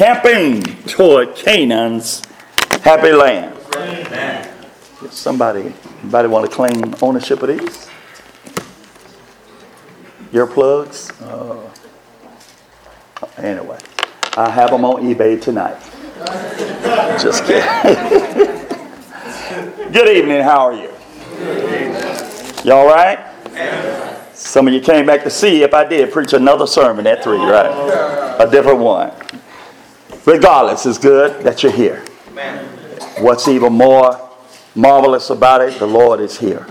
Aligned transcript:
camping 0.00 0.62
toward 0.86 1.36
Canaan's 1.36 2.22
happy 2.80 3.12
land. 3.12 3.54
Somebody, 5.10 5.74
anybody 6.00 6.26
want 6.26 6.48
to 6.48 6.56
claim 6.56 6.94
ownership 7.02 7.42
of 7.42 7.48
these? 7.48 7.90
Your 10.32 10.46
plugs? 10.46 11.10
Uh, 11.20 11.70
anyway, 13.36 13.78
I 14.38 14.48
have 14.48 14.70
them 14.70 14.86
on 14.86 15.02
eBay 15.02 15.38
tonight. 15.38 15.76
Just 17.20 17.44
kidding. 17.44 17.62
Good 19.92 20.16
evening. 20.16 20.40
How 20.40 20.60
are 20.60 20.72
you? 20.72 20.90
You 22.64 22.72
all 22.72 22.86
right? 22.86 23.18
Some 24.32 24.66
of 24.66 24.72
you 24.72 24.80
came 24.80 25.04
back 25.04 25.24
to 25.24 25.30
see 25.30 25.62
if 25.62 25.74
I 25.74 25.84
did 25.84 26.10
preach 26.10 26.32
another 26.32 26.66
sermon 26.66 27.06
at 27.06 27.22
three, 27.22 27.36
right? 27.36 27.70
A 28.40 28.50
different 28.50 28.78
one. 28.78 29.12
Regardless, 30.26 30.84
it's 30.86 30.98
good 30.98 31.42
that 31.44 31.62
you're 31.62 31.72
here. 31.72 32.04
What's 33.18 33.48
even 33.48 33.72
more 33.72 34.28
marvelous 34.74 35.30
about 35.30 35.62
it, 35.62 35.78
the 35.78 35.86
Lord 35.86 36.20
is 36.20 36.38
here. 36.38 36.66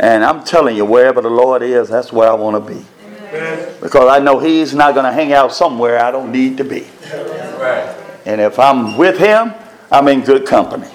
And 0.00 0.24
I'm 0.24 0.44
telling 0.44 0.76
you, 0.76 0.84
wherever 0.84 1.20
the 1.20 1.30
Lord 1.30 1.62
is, 1.62 1.88
that's 1.88 2.12
where 2.12 2.30
I 2.30 2.34
want 2.34 2.64
to 2.64 2.74
be. 2.74 2.84
Because 3.80 4.08
I 4.08 4.18
know 4.18 4.38
He's 4.38 4.74
not 4.74 4.94
going 4.94 5.04
to 5.04 5.12
hang 5.12 5.32
out 5.32 5.52
somewhere 5.52 5.98
I 6.02 6.10
don't 6.10 6.32
need 6.32 6.56
to 6.58 6.64
be. 6.64 6.86
And 8.26 8.40
if 8.40 8.58
I'm 8.58 8.96
with 8.96 9.18
Him, 9.18 9.54
I'm 9.90 10.08
in 10.08 10.20
good 10.20 10.46
company. 10.46 10.88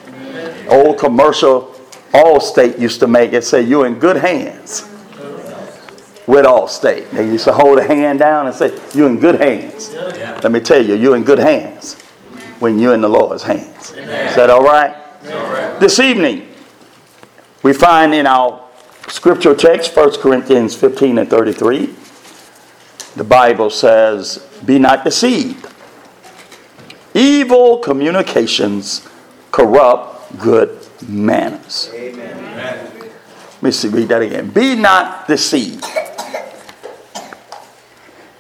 Old 0.69 0.97
commercial 0.99 1.71
Allstate 2.13 2.79
used 2.79 2.99
to 3.01 3.07
make 3.07 3.33
it 3.33 3.43
say, 3.43 3.61
You're 3.61 3.87
in 3.87 3.99
good 3.99 4.17
hands 4.17 4.89
with 6.27 6.45
Allstate. 6.45 7.09
They 7.11 7.25
used 7.27 7.45
to 7.45 7.53
hold 7.53 7.77
a 7.79 7.83
hand 7.83 8.19
down 8.19 8.47
and 8.47 8.55
say, 8.55 8.77
You're 8.93 9.09
in 9.09 9.19
good 9.19 9.35
hands. 9.35 9.93
Let 9.93 10.51
me 10.51 10.59
tell 10.59 10.83
you, 10.83 10.95
you're 10.95 11.15
in 11.15 11.23
good 11.23 11.39
hands 11.39 12.01
when 12.59 12.79
you're 12.79 12.93
in 12.93 13.01
the 13.01 13.09
Lord's 13.09 13.43
hands. 13.43 13.91
Is 13.91 14.35
that 14.35 14.49
all 14.49 14.63
right? 14.63 14.95
This 15.79 15.99
evening, 15.99 16.47
we 17.63 17.73
find 17.73 18.13
in 18.13 18.27
our 18.27 18.63
scripture 19.07 19.55
text, 19.55 19.95
1 19.95 20.19
Corinthians 20.19 20.75
15 20.75 21.17
and 21.19 21.29
33, 21.29 21.93
the 23.15 23.23
Bible 23.23 23.69
says, 23.69 24.47
Be 24.65 24.79
not 24.79 25.03
deceived. 25.03 25.67
Evil 27.13 27.79
communications 27.79 29.07
corrupt 29.51 30.37
good 30.37 30.77
manners. 31.07 31.89
Amen. 31.93 32.55
Let 32.97 33.63
me 33.63 33.71
see, 33.71 33.87
read 33.87 34.09
that 34.09 34.21
again. 34.21 34.49
Be 34.49 34.75
not 34.75 35.27
deceived. 35.27 35.85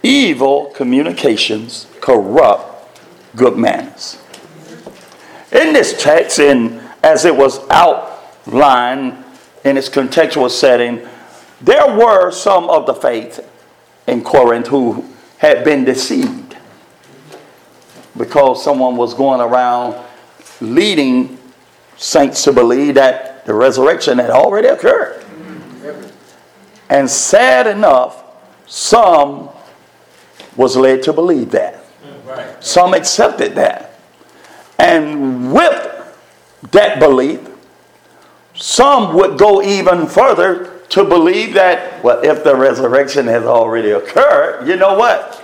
Evil 0.05 0.67
communications 0.75 1.87
corrupt 1.99 3.01
good 3.35 3.57
manners. 3.57 4.21
In 5.51 5.73
this 5.73 5.99
text, 5.99 6.37
in 6.37 6.79
as 7.01 7.25
it 7.25 7.35
was 7.35 7.59
outlined 7.71 9.23
in 9.63 9.77
its 9.77 9.89
contextual 9.89 10.51
setting, 10.51 11.07
there 11.59 11.97
were 11.97 12.29
some 12.29 12.69
of 12.69 12.85
the 12.85 12.93
faith 12.93 13.39
in 14.05 14.23
Corinth 14.23 14.67
who 14.67 15.11
had 15.39 15.63
been 15.63 15.83
deceived 15.83 16.55
because 18.15 18.63
someone 18.63 18.97
was 18.97 19.15
going 19.15 19.41
around 19.41 19.95
leading 20.61 21.35
saints 21.97 22.43
to 22.43 22.53
believe 22.53 22.93
that 22.93 23.43
the 23.47 23.53
resurrection 23.55 24.19
had 24.19 24.29
already 24.29 24.67
occurred. 24.67 25.25
And 26.91 27.09
sad 27.09 27.65
enough, 27.65 28.23
some 28.67 29.49
was 30.55 30.75
led 30.77 31.03
to 31.03 31.13
believe 31.13 31.51
that. 31.51 31.83
Some 32.59 32.93
accepted 32.93 33.55
that. 33.55 33.99
And 34.79 35.53
with 35.53 35.91
that 36.71 36.99
belief, 36.99 37.47
some 38.53 39.13
would 39.15 39.37
go 39.37 39.61
even 39.61 40.07
further 40.07 40.79
to 40.89 41.03
believe 41.03 41.53
that, 41.53 42.03
well, 42.03 42.23
if 42.23 42.43
the 42.43 42.55
resurrection 42.55 43.27
has 43.27 43.43
already 43.43 43.91
occurred, 43.91 44.67
you 44.67 44.75
know 44.75 44.95
what? 44.95 45.41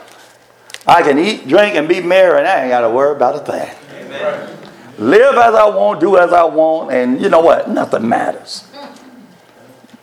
I 0.87 1.01
can 1.01 1.19
eat, 1.19 1.47
drink, 1.47 1.75
and 1.75 1.87
be 1.87 2.01
merry, 2.01 2.39
and 2.39 2.47
I 2.47 2.61
ain't 2.61 2.69
got 2.69 2.81
to 2.81 2.89
worry 2.89 3.15
about 3.15 3.35
a 3.35 3.39
thing. 3.39 3.69
Amen. 3.93 4.57
Live 4.97 5.35
as 5.35 5.55
I 5.55 5.69
want, 5.69 5.99
do 5.99 6.17
as 6.17 6.33
I 6.33 6.43
want, 6.43 6.91
and 6.91 7.21
you 7.21 7.29
know 7.29 7.39
what? 7.39 7.69
Nothing 7.69 8.07
matters. 8.07 8.67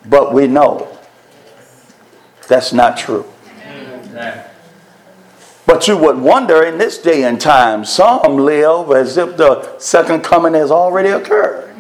But 0.07 0.33
we 0.33 0.47
know 0.47 0.97
that's 2.47 2.73
not 2.73 2.97
true. 2.97 3.27
But 5.69 5.87
you 5.87 5.99
would 5.99 6.17
wonder 6.17 6.65
in 6.65 6.79
this 6.79 6.97
day 6.97 7.25
and 7.25 7.39
time, 7.39 7.85
some 7.85 8.39
live 8.39 8.91
as 8.91 9.19
if 9.19 9.37
the 9.37 9.79
second 9.79 10.25
coming 10.25 10.55
has 10.55 10.71
already 10.71 11.11
occurred. 11.11 11.75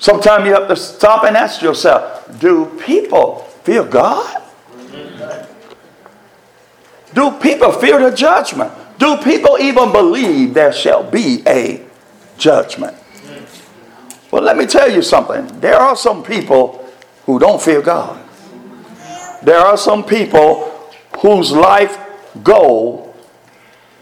Sometimes 0.00 0.44
you 0.44 0.54
have 0.54 0.66
to 0.66 0.74
stop 0.74 1.22
and 1.22 1.36
ask 1.36 1.62
yourself 1.62 2.36
do 2.40 2.66
people 2.84 3.44
fear 3.62 3.84
God? 3.84 4.42
Do 7.14 7.30
people 7.40 7.70
fear 7.70 8.00
the 8.00 8.14
judgment? 8.14 8.72
Do 8.98 9.16
people 9.18 9.56
even 9.60 9.92
believe 9.92 10.52
there 10.52 10.72
shall 10.72 11.08
be 11.08 11.44
a 11.46 11.80
judgment? 12.36 12.96
Well, 14.32 14.42
let 14.42 14.56
me 14.56 14.66
tell 14.66 14.90
you 14.90 15.00
something. 15.00 15.46
There 15.60 15.76
are 15.76 15.94
some 15.94 16.24
people 16.24 16.84
who 17.24 17.38
don't 17.38 17.62
fear 17.62 17.80
God. 17.80 18.20
There 19.44 19.60
are 19.60 19.76
some 19.76 20.02
people 20.02 20.73
whose 21.24 21.52
life 21.52 21.98
goal 22.42 23.16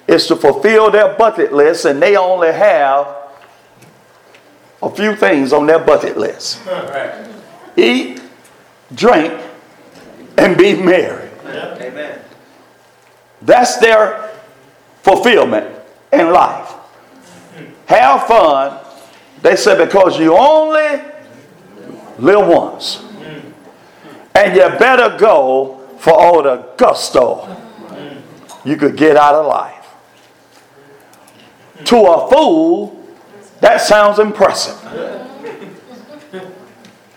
is 0.09 0.27
to 0.27 0.35
fulfill 0.35 0.91
their 0.91 1.15
bucket 1.15 1.53
list 1.53 1.85
and 1.85 2.03
they 2.03 2.17
only 2.17 2.51
have 2.53 3.07
a 4.83 4.91
few 4.91 5.15
things 5.15 5.53
on 5.53 5.65
their 5.65 5.79
bucket 5.79 6.19
list 6.19 6.61
eat, 7.77 8.21
drink, 8.93 9.41
and 10.37 10.59
be 10.59 10.75
merry. 10.75 11.31
Amen. 11.47 12.19
That's 13.41 13.77
their 13.77 14.33
fulfillment 15.05 15.77
in 16.13 16.33
life. 16.33 16.73
Have 17.87 18.27
fun. 18.27 18.81
They 19.43 19.55
say 19.55 19.79
because 19.79 20.19
you 20.19 20.37
only 20.37 21.01
live 22.19 22.49
once. 22.49 23.05
And 24.35 24.57
you 24.57 24.69
better 24.77 25.17
go 25.17 25.82
for 26.03 26.13
all 26.13 26.43
the 26.43 26.57
gusto 26.77 27.47
you 28.65 28.77
could 28.77 28.97
get 28.97 29.17
out 29.17 29.37
of 29.37 29.47
life. 29.47 29.87
To 31.85 31.97
a 31.97 32.29
fool, 32.29 33.07
that 33.61 33.81
sounds 33.81 34.19
impressive. 34.19 34.81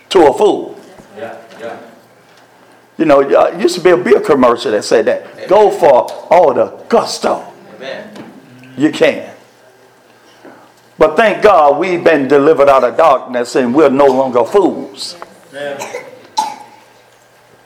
to 0.09 0.27
a 0.27 0.33
fool. 0.37 0.79
Yeah, 1.17 1.35
yeah. 1.59 1.79
You 2.99 3.05
know, 3.05 3.21
uh, 3.21 3.45
it 3.55 3.59
used 3.59 3.73
to 3.73 3.81
be 3.81 3.89
a 3.89 3.97
beer 3.97 4.19
commercial 4.19 4.69
that 4.71 4.83
said 4.83 5.05
that. 5.05 5.31
Amen. 5.33 5.49
Go 5.49 5.71
for 5.71 6.11
all 6.31 6.53
the 6.53 6.67
gusto. 6.87 7.43
Amen. 7.77 8.31
You 8.77 8.91
can. 8.91 9.33
But 10.99 11.15
thank 11.15 11.41
God 11.41 11.79
we've 11.79 12.03
been 12.03 12.27
delivered 12.27 12.69
out 12.69 12.83
of 12.83 12.97
darkness 12.97 13.55
and 13.55 13.73
we're 13.73 13.89
no 13.89 14.05
longer 14.05 14.43
fools. 14.43 15.17
Amen. 15.49 16.04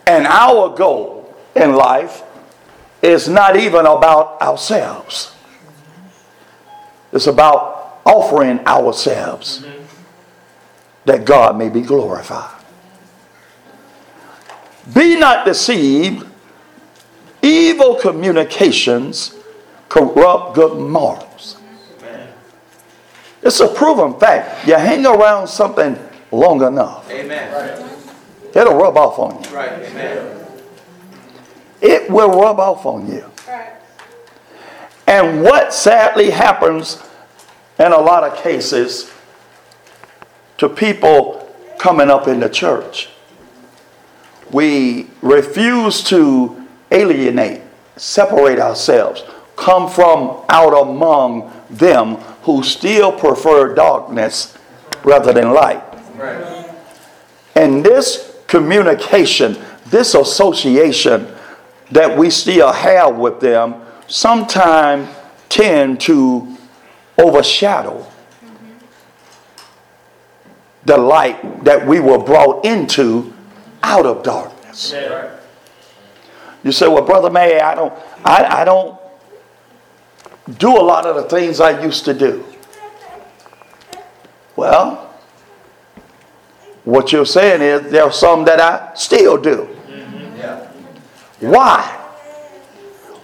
And 0.10 0.26
our 0.26 0.76
goal 0.76 1.32
in 1.56 1.76
life 1.76 2.24
is 3.00 3.30
not 3.30 3.56
even 3.56 3.86
about 3.86 4.42
ourselves, 4.42 5.36
it's 7.14 7.28
about 7.28 8.00
offering 8.04 8.60
ourselves 8.66 9.64
that 11.06 11.26
God 11.26 11.60
may 11.60 11.70
be 11.70 11.82
glorified. 11.82 12.60
Be 14.96 15.16
not 15.16 15.46
deceived. 15.46 16.26
Evil 17.44 17.96
communications 17.96 19.36
corrupt 19.90 20.56
good 20.56 20.80
morals. 20.80 21.58
It's 23.44 23.60
a 23.60 23.68
proven 23.68 24.20
fact. 24.20 24.68
You 24.68 24.74
hang 24.74 25.06
around 25.06 25.48
something 25.48 25.98
long 26.32 26.64
enough. 26.64 27.10
Amen. 27.12 27.89
It'll 28.56 28.76
rub 28.76 28.98
off 28.98 29.20
on 29.20 29.44
you. 29.44 29.50
Right. 29.56 29.72
Amen. 29.72 30.46
It 31.82 32.10
will 32.10 32.30
rub 32.30 32.60
off 32.60 32.86
on 32.86 33.12
you. 33.12 33.26
Right. 33.48 33.74
And 35.08 35.44
what 35.44 35.74
sadly 35.74 36.30
happens 36.30 37.02
in 37.80 37.92
a 37.92 37.98
lot 37.98 38.24
of 38.24 38.38
cases 38.44 39.12
to 40.58 40.68
people 40.68 41.50
coming 41.78 42.10
up 42.10 42.28
in 42.28 42.40
the 42.40 42.50
church, 42.50 43.10
we 44.52 45.08
refuse 45.22 46.04
to 46.04 46.68
alienate, 46.92 47.62
separate 47.96 48.60
ourselves, 48.60 49.24
come 49.56 49.90
from 49.90 50.44
out 50.50 50.74
among 50.74 51.52
them 51.70 52.16
who 52.44 52.64
still 52.64 53.12
prefer 53.12 53.74
darkness 53.74 54.58
rather 55.04 55.32
than 55.32 55.54
light. 55.54 55.84
Right. 56.16 56.70
And 57.56 57.84
this 57.84 58.29
communication, 58.50 59.56
this 59.86 60.16
association 60.16 61.28
that 61.92 62.18
we 62.18 62.30
still 62.30 62.74
have 62.74 63.16
with 63.16 63.40
them 63.40 63.76
sometimes 64.08 65.08
tend 65.48 66.02
to 66.02 66.58
overshadow 67.18 68.06
the 70.86 70.98
light 70.98 71.64
that 71.64 71.86
we 71.86 72.00
were 72.00 72.18
brought 72.18 72.66
into 72.66 73.32
out 73.84 74.06
of 74.08 74.24
darkness. 74.24 74.94
You 76.64 76.72
say, 76.72 76.88
well, 76.88 77.06
Brother 77.06 77.30
May, 77.30 77.60
I 77.60 77.76
don't, 77.76 77.94
I, 78.26 78.62
I 78.62 78.66
don't 78.66 79.00
do 80.58 80.76
a 80.76 80.82
lot 80.82 81.06
of 81.06 81.16
the 81.16 81.24
things 81.24 81.60
I 81.60 81.82
used 81.84 82.04
to 82.06 82.14
do. 82.16 82.44
Well, 84.56 85.09
what 86.90 87.12
you're 87.12 87.26
saying 87.26 87.62
is 87.62 87.92
there 87.92 88.04
are 88.04 88.12
some 88.12 88.46
that 88.46 88.60
I 88.60 88.94
still 88.96 89.38
do. 89.38 89.66
Why? 91.40 91.96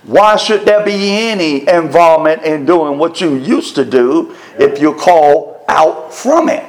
Why 0.04 0.36
should 0.36 0.66
there 0.66 0.86
be 0.86 0.94
any 0.94 1.68
involvement 1.68 2.44
in 2.44 2.66
doing 2.66 3.00
what 3.00 3.20
you 3.20 3.36
used 3.36 3.76
to 3.76 3.84
do 3.84 4.36
if 4.60 4.80
you're 4.80 4.96
called 4.96 5.62
out 5.68 6.14
from 6.14 6.48
it? 6.50 6.64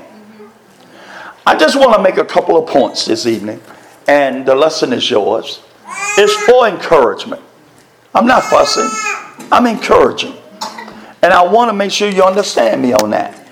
I 1.46 1.54
just 1.54 1.78
want 1.78 1.94
to 1.94 2.02
make 2.02 2.16
a 2.16 2.24
couple 2.24 2.56
of 2.56 2.68
points 2.68 3.04
this 3.04 3.26
evening, 3.26 3.60
and 4.08 4.44
the 4.46 4.54
lesson 4.54 4.92
is 4.92 5.08
yours. 5.08 5.62
It's 6.18 6.34
for 6.44 6.66
encouragement. 6.66 7.42
I'm 8.14 8.26
not 8.26 8.42
fussing, 8.44 8.88
I'm 9.52 9.66
encouraging. 9.66 10.34
And 11.22 11.32
I 11.32 11.42
want 11.44 11.68
to 11.68 11.72
make 11.72 11.92
sure 11.92 12.10
you 12.10 12.22
understand 12.22 12.80
me 12.80 12.94
on 12.94 13.10
that. 13.10 13.45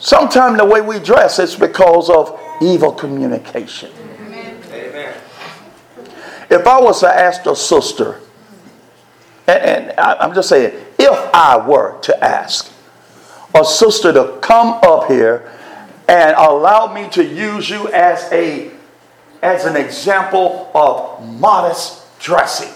Sometimes 0.00 0.56
the 0.56 0.64
way 0.64 0.80
we 0.80 0.98
dress 0.98 1.38
is 1.38 1.54
because 1.54 2.08
of 2.08 2.40
evil 2.62 2.90
communication. 2.90 3.90
Amen. 4.18 4.56
If 6.50 6.66
I 6.66 6.80
was 6.80 7.00
to 7.00 7.08
ask 7.08 7.44
a 7.44 7.54
sister, 7.54 8.18
and, 9.46 9.62
and 9.62 10.00
I, 10.00 10.14
I'm 10.14 10.34
just 10.34 10.48
saying, 10.48 10.74
if 10.98 11.34
I 11.34 11.64
were 11.64 12.00
to 12.00 12.24
ask 12.24 12.72
a 13.54 13.64
sister 13.64 14.10
to 14.14 14.38
come 14.40 14.80
up 14.82 15.06
here 15.08 15.52
and 16.08 16.34
allow 16.36 16.92
me 16.92 17.08
to 17.10 17.22
use 17.22 17.68
you 17.68 17.88
as 17.88 18.32
a 18.32 18.70
as 19.42 19.64
an 19.64 19.76
example 19.76 20.70
of 20.74 21.26
modest 21.38 22.18
dressing. 22.18 22.72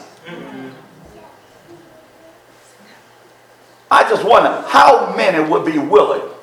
I 3.91 4.09
just 4.09 4.25
wonder 4.25 4.65
how 4.69 5.15
many 5.15 5.49
would 5.49 5.65
be 5.65 5.79
willing 5.79 6.34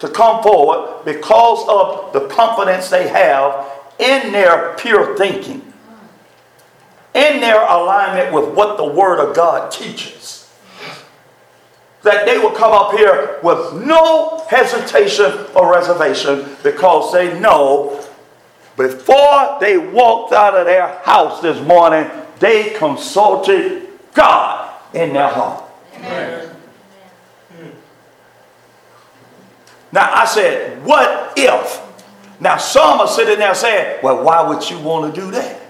to 0.00 0.08
come 0.08 0.42
forward 0.42 1.04
because 1.04 1.66
of 1.68 2.12
the 2.12 2.28
confidence 2.28 2.88
they 2.88 3.08
have 3.08 3.66
in 3.98 4.32
their 4.32 4.74
pure 4.76 5.16
thinking, 5.16 5.72
in 7.14 7.40
their 7.40 7.60
alignment 7.62 8.32
with 8.32 8.54
what 8.54 8.76
the 8.76 8.84
Word 8.84 9.18
of 9.20 9.34
God 9.34 9.70
teaches. 9.72 10.50
That 12.02 12.26
they 12.26 12.38
will 12.38 12.52
come 12.52 12.72
up 12.72 12.92
here 12.92 13.40
with 13.42 13.84
no 13.84 14.44
hesitation 14.48 15.46
or 15.54 15.72
reservation 15.72 16.56
because 16.62 17.12
they 17.12 17.38
know 17.40 18.04
before 18.76 19.58
they 19.60 19.76
walked 19.76 20.32
out 20.32 20.54
of 20.54 20.64
their 20.66 20.86
house 21.02 21.42
this 21.42 21.60
morning, 21.66 22.08
they 22.38 22.70
consulted 22.74 23.88
God 24.14 24.72
in 24.94 25.12
their 25.12 25.28
heart. 25.28 25.64
Amen. 25.96 26.57
Now 29.92 30.12
I 30.12 30.24
said, 30.26 30.84
what 30.84 31.32
if? 31.36 31.82
Now 32.40 32.56
some 32.56 33.00
are 33.00 33.08
sitting 33.08 33.38
there 33.38 33.54
saying, 33.54 34.00
well, 34.02 34.22
why 34.22 34.46
would 34.46 34.68
you 34.68 34.78
want 34.80 35.14
to 35.14 35.20
do 35.20 35.30
that? 35.30 35.60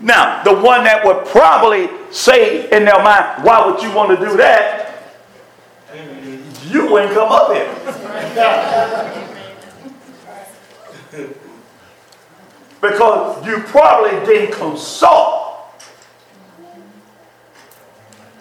now, 0.00 0.42
the 0.44 0.54
one 0.54 0.84
that 0.84 1.04
would 1.04 1.26
probably 1.26 1.90
say 2.10 2.70
in 2.70 2.84
their 2.86 3.02
mind, 3.02 3.44
why 3.44 3.66
would 3.66 3.82
you 3.82 3.92
want 3.94 4.18
to 4.18 4.24
do 4.26 4.36
that? 4.38 4.86
You 6.68 6.90
wouldn't 6.90 7.12
come 7.12 7.30
up 7.30 7.52
here. 7.52 7.68
because 12.80 13.46
you 13.46 13.58
probably 13.60 14.24
didn't 14.26 14.54
consult 14.54 15.39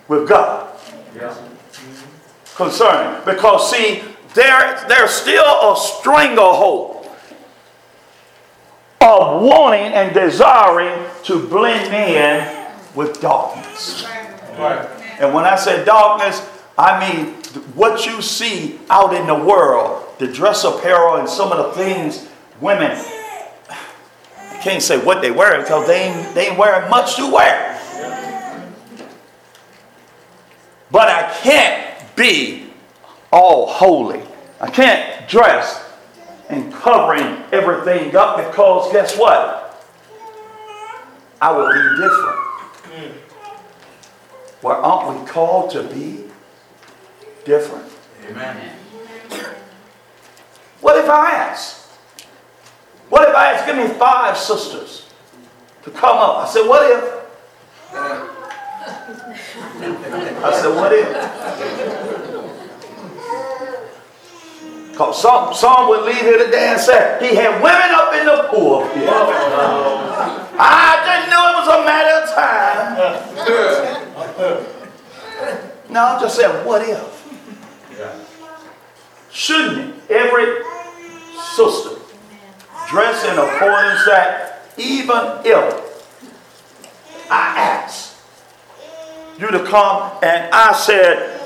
with 0.09 0.27
God. 0.27 0.77
Yeah. 1.15 1.35
Concerning. 2.55 3.23
Because 3.23 3.71
see, 3.71 4.03
there, 4.33 4.85
there's 4.89 5.11
still 5.11 5.45
a 5.45 5.77
stranglehold 5.77 7.07
of 8.99 9.41
wanting 9.41 9.93
and 9.93 10.13
desiring 10.13 11.05
to 11.23 11.47
blend 11.47 11.93
in 11.93 12.67
with 12.95 13.21
darkness. 13.21 14.05
Right. 14.57 14.85
And 15.21 15.33
when 15.33 15.45
I 15.45 15.55
say 15.55 15.85
darkness, 15.85 16.45
I 16.77 16.99
mean 16.99 17.35
what 17.73 18.05
you 18.05 18.21
see 18.21 18.79
out 18.89 19.13
in 19.13 19.25
the 19.25 19.35
world, 19.35 20.05
the 20.17 20.27
dress 20.27 20.65
apparel 20.65 21.15
and 21.15 21.29
some 21.29 21.51
of 21.53 21.57
the 21.57 21.71
things 21.83 22.27
women 22.59 22.91
I 24.59 24.61
can't 24.61 24.83
say 24.83 24.97
what 24.97 25.21
they 25.21 25.31
wear 25.31 25.57
because 25.61 25.87
they 25.87 26.09
ain't, 26.09 26.35
they 26.35 26.49
ain't 26.49 26.57
wearing 26.57 26.89
much 26.89 27.15
to 27.15 27.31
wear. 27.31 27.68
But 30.91 31.09
I 31.09 31.31
can't 31.41 32.15
be 32.15 32.71
all 33.31 33.67
holy. 33.67 34.21
I 34.59 34.69
can't 34.69 35.27
dress 35.29 35.85
and 36.49 36.73
covering 36.73 37.43
everything 37.51 38.15
up 38.15 38.37
because 38.37 38.91
guess 38.91 39.17
what? 39.17 39.87
I 41.41 41.51
will 41.51 41.71
be 41.71 42.01
different. 42.01 42.39
Well, 44.61 44.83
aren't 44.83 45.21
we 45.21 45.27
called 45.27 45.71
to 45.71 45.83
be 45.83 46.25
different? 47.45 47.85
Amen. 48.29 48.75
What 50.81 50.97
if 50.97 51.09
I 51.09 51.31
ask? 51.31 51.87
What 53.09 53.29
if 53.29 53.35
I 53.35 53.53
ask, 53.53 53.65
give 53.65 53.77
me 53.77 53.87
five 53.97 54.37
sisters 54.37 55.07
to 55.83 55.91
come 55.91 56.17
up? 56.17 56.47
I 56.47 56.49
said, 56.49 56.67
what 56.67 56.83
if? 56.91 57.19
I 59.11 60.51
said, 60.61 60.75
what 60.75 60.91
if? 60.93 61.07
Because 64.91 65.21
some, 65.21 65.53
some 65.53 65.87
would 65.89 66.05
leave 66.05 66.17
here 66.17 66.37
today 66.37 66.69
and 66.69 66.79
say, 66.79 67.17
he 67.21 67.35
had 67.35 67.61
women 67.63 67.91
up 67.91 68.13
in 68.13 68.25
the 68.25 68.43
pool. 68.49 68.83
I 70.61 70.99
didn't 71.07 71.29
know 71.31 71.49
it 71.49 71.55
was 71.57 71.69
a 71.73 71.83
matter 71.85 72.13
of 72.19 72.29
time. 72.35 72.97
no, 75.89 75.99
I'm 76.05 76.19
just 76.21 76.35
saying, 76.35 76.65
what 76.65 76.81
if? 76.87 76.99
Shouldn't 79.31 79.95
every 80.09 80.63
sister 81.55 81.97
dress 82.89 83.23
in 83.25 83.37
accordance 83.39 84.05
that 84.05 84.63
even 84.77 85.41
if 85.45 85.89
I 87.31 87.53
ask, 87.57 88.09
you 89.39 89.49
to 89.51 89.63
come. 89.63 90.11
And 90.21 90.53
I 90.53 90.73
said, 90.73 91.39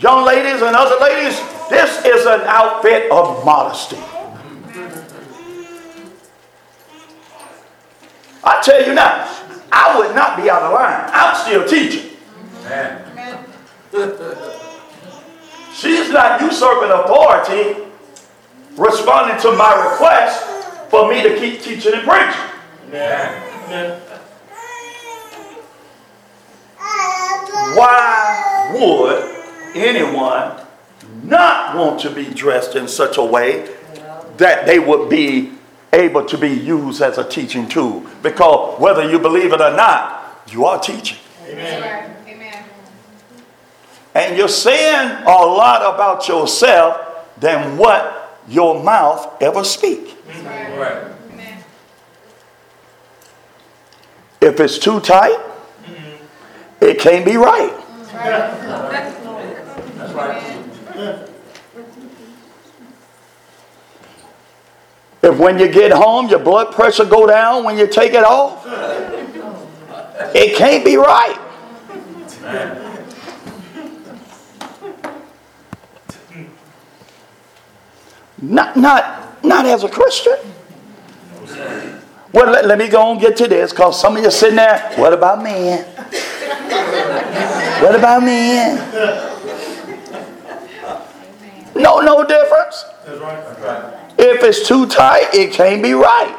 young 0.00 0.24
ladies 0.24 0.62
and 0.62 0.76
other 0.76 0.96
ladies, 1.00 1.40
this 1.70 2.04
is 2.04 2.26
an 2.26 2.42
outfit 2.42 3.10
of 3.10 3.44
modesty. 3.44 3.96
I 8.44 8.62
tell 8.62 8.86
you 8.86 8.94
now, 8.94 9.26
I 9.72 9.98
would 9.98 10.14
not 10.14 10.36
be 10.36 10.48
out 10.48 10.62
of 10.62 10.72
line. 10.72 11.10
I'm 11.12 11.34
still 11.36 11.66
teaching. 11.66 12.16
Amen. 12.66 13.44
She's 15.74 16.10
not 16.10 16.40
usurping 16.40 16.90
authority, 16.90 17.84
responding 18.76 19.40
to 19.42 19.52
my 19.56 19.90
request 19.90 20.44
for 20.90 21.08
me 21.08 21.22
to 21.22 21.38
keep 21.38 21.60
teaching 21.62 21.94
and 21.94 22.02
preaching. 22.02 22.50
Amen. 22.88 24.02
Why 27.76 28.70
would 28.74 29.76
anyone 29.76 30.60
not 31.22 31.76
want 31.76 32.00
to 32.00 32.10
be 32.10 32.24
dressed 32.26 32.76
in 32.76 32.88
such 32.88 33.18
a 33.18 33.24
way 33.24 33.74
that 34.36 34.66
they 34.66 34.78
would 34.78 35.08
be 35.08 35.52
able 35.92 36.24
to 36.24 36.38
be 36.38 36.48
used 36.48 37.02
as 37.02 37.18
a 37.18 37.28
teaching 37.28 37.68
tool? 37.68 38.04
Because 38.22 38.78
whether 38.80 39.08
you 39.10 39.18
believe 39.18 39.52
it 39.52 39.60
or 39.60 39.74
not, 39.74 40.42
you 40.48 40.64
are 40.64 40.78
teaching. 40.78 41.18
Amen. 41.46 42.16
Amen. 42.26 42.64
And 44.14 44.36
you're 44.36 44.48
saying 44.48 45.22
a 45.22 45.30
lot 45.30 45.94
about 45.94 46.28
yourself 46.28 47.26
than 47.38 47.76
what 47.76 48.40
your 48.48 48.82
mouth 48.82 49.40
ever 49.42 49.64
speak. 49.64 50.16
Right. 50.44 51.14
If 54.40 54.60
it's 54.60 54.78
too 54.78 55.00
tight, 55.00 55.36
it 56.98 57.02
can't 57.02 57.24
be 57.24 57.36
right. 57.36 57.72
If 65.22 65.38
when 65.38 65.58
you 65.58 65.68
get 65.68 65.92
home 65.92 66.28
your 66.28 66.38
blood 66.40 66.74
pressure 66.74 67.04
go 67.04 67.26
down 67.26 67.64
when 67.64 67.78
you 67.78 67.86
take 67.86 68.14
it 68.14 68.24
off, 68.24 68.64
it 70.34 70.56
can't 70.56 70.84
be 70.84 70.96
right. 70.96 71.38
Not, 78.40 78.76
not, 78.76 79.44
not 79.44 79.66
as 79.66 79.84
a 79.84 79.88
Christian. 79.88 80.36
Well, 82.32 82.52
let, 82.52 82.66
let 82.66 82.78
me 82.78 82.88
go 82.88 83.10
and 83.10 83.20
get 83.20 83.36
to 83.38 83.48
this 83.48 83.72
because 83.72 84.00
some 84.00 84.16
of 84.16 84.22
you 84.22 84.30
sitting 84.30 84.56
there, 84.56 84.92
what 84.96 85.12
about 85.12 85.42
men? 85.42 85.86
What 87.80 87.94
about 87.94 88.22
me? 88.22 88.56
No, 91.80 92.00
no 92.00 92.24
difference. 92.24 92.84
If 94.18 94.42
it's 94.42 94.66
too 94.66 94.86
tight, 94.86 95.32
it 95.32 95.52
can't 95.52 95.82
be 95.82 95.92
right. 95.92 96.34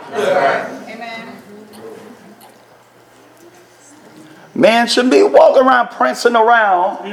Man 4.53 4.87
shouldn't 4.87 5.13
be 5.13 5.23
walking 5.23 5.63
around 5.63 5.87
prancing 5.89 6.35
around. 6.35 7.05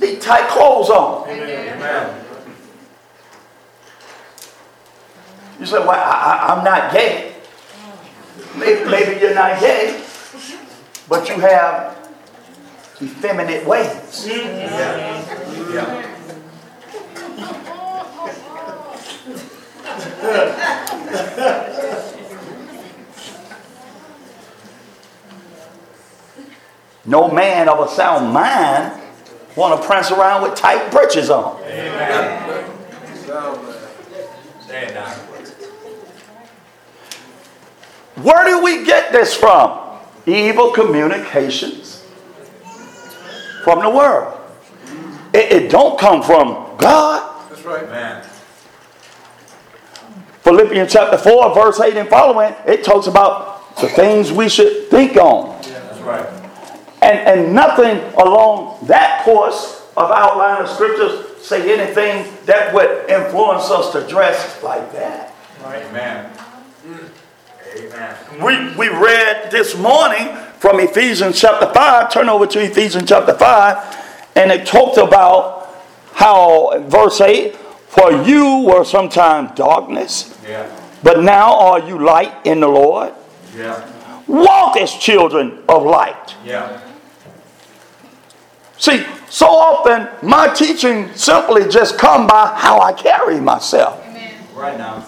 These 0.00 0.24
tight 0.24 0.48
clothes 0.48 0.88
on. 0.88 1.28
You 5.60 5.66
say, 5.66 5.78
well, 5.78 5.90
I, 5.90 6.56
am 6.56 6.64
not 6.64 6.92
gay. 6.92 7.34
Maybe, 8.56 8.90
maybe, 8.90 9.20
you're 9.20 9.34
not 9.34 9.60
gay, 9.60 10.03
but 11.08 11.28
you 11.28 11.34
have 11.40 11.96
effeminate 13.00 13.66
ways. 13.66 14.26
Yeah. 14.26 15.72
Yeah. 15.72 16.10
no 27.06 27.30
man 27.30 27.68
of 27.68 27.80
a 27.80 27.88
sound 27.90 28.32
mind 28.32 29.00
want 29.56 29.80
to 29.80 29.86
prance 29.86 30.10
around 30.10 30.42
with 30.42 30.54
tight 30.54 30.90
breeches 30.90 31.30
on. 31.30 31.60
Amen. 31.64 32.70
Where 38.16 38.44
do 38.46 38.62
we 38.64 38.84
get 38.84 39.12
this 39.12 39.34
from? 39.34 39.83
Evil 40.26 40.70
communications 40.72 42.04
from 43.62 43.80
the 43.80 43.90
world. 43.90 44.40
It, 45.32 45.52
it 45.64 45.70
don't 45.70 45.98
come 45.98 46.22
from 46.22 46.76
God. 46.78 47.50
That's 47.50 47.64
right, 47.64 47.88
man. 47.88 48.24
Philippians 50.42 50.92
chapter 50.92 51.16
4, 51.16 51.54
verse 51.54 51.80
8 51.80 51.96
and 51.96 52.08
following, 52.08 52.54
it 52.66 52.84
talks 52.84 53.06
about 53.06 53.76
the 53.80 53.88
things 53.88 54.30
we 54.30 54.48
should 54.48 54.88
think 54.88 55.16
on. 55.16 55.60
Yeah, 55.62 55.80
that's 55.80 56.00
right. 56.00 56.26
And, 57.02 57.18
and 57.18 57.54
nothing 57.54 57.98
along 58.20 58.86
that 58.86 59.24
course 59.24 59.86
of 59.96 60.10
outline 60.10 60.62
of 60.62 60.68
scriptures 60.68 61.42
say 61.44 61.78
anything 61.78 62.32
that 62.46 62.74
would 62.74 63.08
influence 63.10 63.70
us 63.70 63.92
to 63.92 64.06
dress 64.06 64.62
like 64.62 64.92
that. 64.92 65.34
Right. 65.62 65.82
Amen. 65.86 66.30
We, 68.42 68.74
we 68.76 68.88
read 68.88 69.50
this 69.50 69.76
morning 69.76 70.34
from 70.58 70.80
Ephesians 70.80 71.40
chapter 71.40 71.72
5. 71.72 72.12
Turn 72.12 72.28
over 72.28 72.46
to 72.48 72.60
Ephesians 72.60 73.08
chapter 73.08 73.34
5. 73.34 74.30
And 74.34 74.50
it 74.50 74.66
talked 74.66 74.98
about 74.98 75.68
how, 76.12 76.80
verse 76.88 77.20
8, 77.20 77.54
for 77.54 78.10
you 78.24 78.64
were 78.66 78.84
sometime 78.84 79.54
darkness, 79.54 80.36
yeah. 80.44 80.68
but 81.04 81.22
now 81.22 81.56
are 81.56 81.78
you 81.78 82.02
light 82.02 82.34
in 82.44 82.58
the 82.58 82.68
Lord. 82.68 83.12
Yeah. 83.56 83.88
Walk 84.26 84.76
as 84.76 84.92
children 84.92 85.62
of 85.68 85.84
light. 85.84 86.34
Yeah. 86.44 86.80
See, 88.78 89.04
so 89.28 89.46
often 89.46 90.08
my 90.28 90.52
teaching 90.52 91.12
simply 91.14 91.68
just 91.68 91.98
come 91.98 92.26
by 92.26 92.52
how 92.56 92.80
I 92.80 92.92
carry 92.92 93.40
myself. 93.40 94.04
Amen. 94.04 94.34
Right 94.54 94.76
now. 94.76 95.06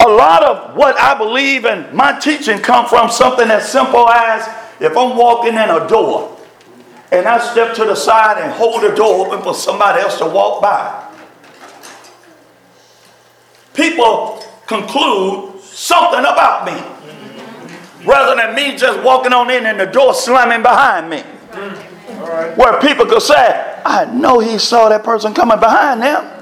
A 0.00 0.08
lot 0.08 0.44
of 0.44 0.76
what 0.76 0.98
I 0.98 1.16
believe 1.18 1.64
and 1.64 1.92
my 1.92 2.18
teaching 2.18 2.60
come 2.60 2.86
from 2.86 3.10
something 3.10 3.50
as 3.50 3.70
simple 3.70 4.08
as 4.08 4.46
if 4.80 4.96
I'm 4.96 5.16
walking 5.16 5.54
in 5.54 5.70
a 5.70 5.88
door 5.88 6.38
and 7.10 7.26
I 7.26 7.38
step 7.38 7.74
to 7.76 7.84
the 7.84 7.94
side 7.94 8.40
and 8.42 8.52
hold 8.52 8.82
the 8.82 8.94
door 8.94 9.26
open 9.26 9.42
for 9.42 9.54
somebody 9.54 10.00
else 10.00 10.18
to 10.18 10.26
walk 10.26 10.62
by. 10.62 11.04
People 13.74 14.44
conclude 14.66 15.60
something 15.62 16.20
about 16.20 16.66
me 16.66 18.04
rather 18.06 18.36
than 18.36 18.54
me 18.54 18.76
just 18.76 19.02
walking 19.02 19.32
on 19.32 19.50
in 19.50 19.66
and 19.66 19.80
the 19.80 19.86
door 19.86 20.14
slamming 20.14 20.62
behind 20.62 21.10
me. 21.10 21.20
Where 22.56 22.80
people 22.80 23.06
could 23.06 23.22
say, 23.22 23.80
I 23.84 24.04
know 24.06 24.38
he 24.38 24.58
saw 24.58 24.88
that 24.88 25.02
person 25.02 25.34
coming 25.34 25.58
behind 25.58 26.02
them. 26.02 26.37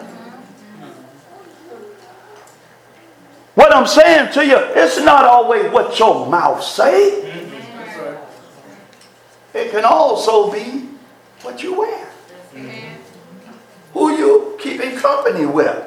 What 3.57 3.75
I'm 3.75 3.87
saying 3.87 4.33
to 4.35 4.47
you, 4.47 4.59
it's 4.59 5.01
not 5.01 5.25
always 5.25 5.73
what 5.73 5.99
your 5.99 6.27
mouth 6.29 6.63
say. 6.63 7.23
Mm-hmm. 7.25 8.17
It 9.57 9.71
can 9.71 9.87
also 9.87 10.53
be 10.53 10.91
what 11.41 11.63
you 11.63 11.79
wear. 11.79 12.07
Who 13.95 14.15
you 14.15 14.59
keeping 14.61 14.95
company 14.99 15.47
with. 15.47 15.85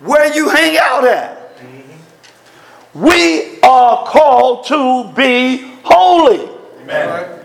Where 0.00 0.34
you 0.34 0.48
hang 0.48 0.78
out 0.80 1.04
at. 1.04 1.58
Mm-hmm. 1.58 3.04
We 3.04 3.60
are 3.60 4.06
called 4.06 4.64
to 4.68 5.12
be 5.14 5.74
holy. 5.82 6.48
Amen. 6.84 7.44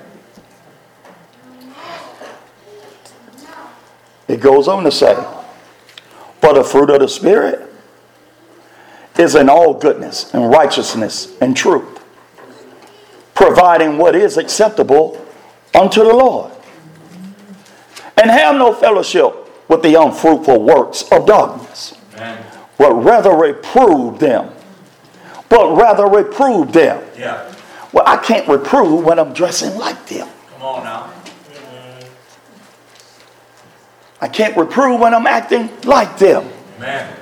It 4.30 4.40
goes 4.40 4.70
on 4.70 4.86
to 4.86 4.92
say, 4.92 5.16
for 6.40 6.54
the 6.54 6.64
fruit 6.64 6.90
of 6.92 7.02
the 7.02 7.10
Spirit 7.10 7.72
is 9.18 9.36
in 9.36 9.50
all 9.50 9.74
goodness 9.74 10.34
and 10.34 10.50
righteousness 10.50 11.36
and 11.40 11.56
truth, 11.56 12.04
providing 13.36 13.98
what 13.98 14.16
is 14.16 14.38
acceptable 14.38 15.24
unto 15.74 16.04
the 16.04 16.14
Lord. 16.14 16.52
And 18.18 18.30
have 18.30 18.56
no 18.56 18.74
fellowship 18.74 19.34
with 19.68 19.82
the 19.82 19.96
unfruitful 20.00 20.64
works 20.64 21.04
of 21.12 21.26
darkness, 21.26 21.96
Amen. 22.16 22.44
but 22.78 22.94
rather 22.94 23.32
reprove 23.32 24.20
them. 24.20 24.50
But 25.50 25.76
rather 25.76 26.08
reprove 26.08 26.74
them. 26.74 27.04
Yeah. 27.18 27.54
Well, 27.92 28.04
I 28.08 28.18
can't 28.18 28.48
reprove 28.48 29.04
when 29.04 29.20
I'm 29.20 29.34
dressing 29.34 29.78
like 29.78 30.08
them. 30.08 30.28
Come 30.54 30.62
on 30.64 30.84
now. 30.84 31.14
I 34.22 34.28
can't 34.30 34.56
reprove 34.56 35.02
when 35.02 35.14
I'm 35.14 35.28
acting 35.28 35.70
like 35.84 36.18
them. 36.18 36.50
Amen. 36.78 37.14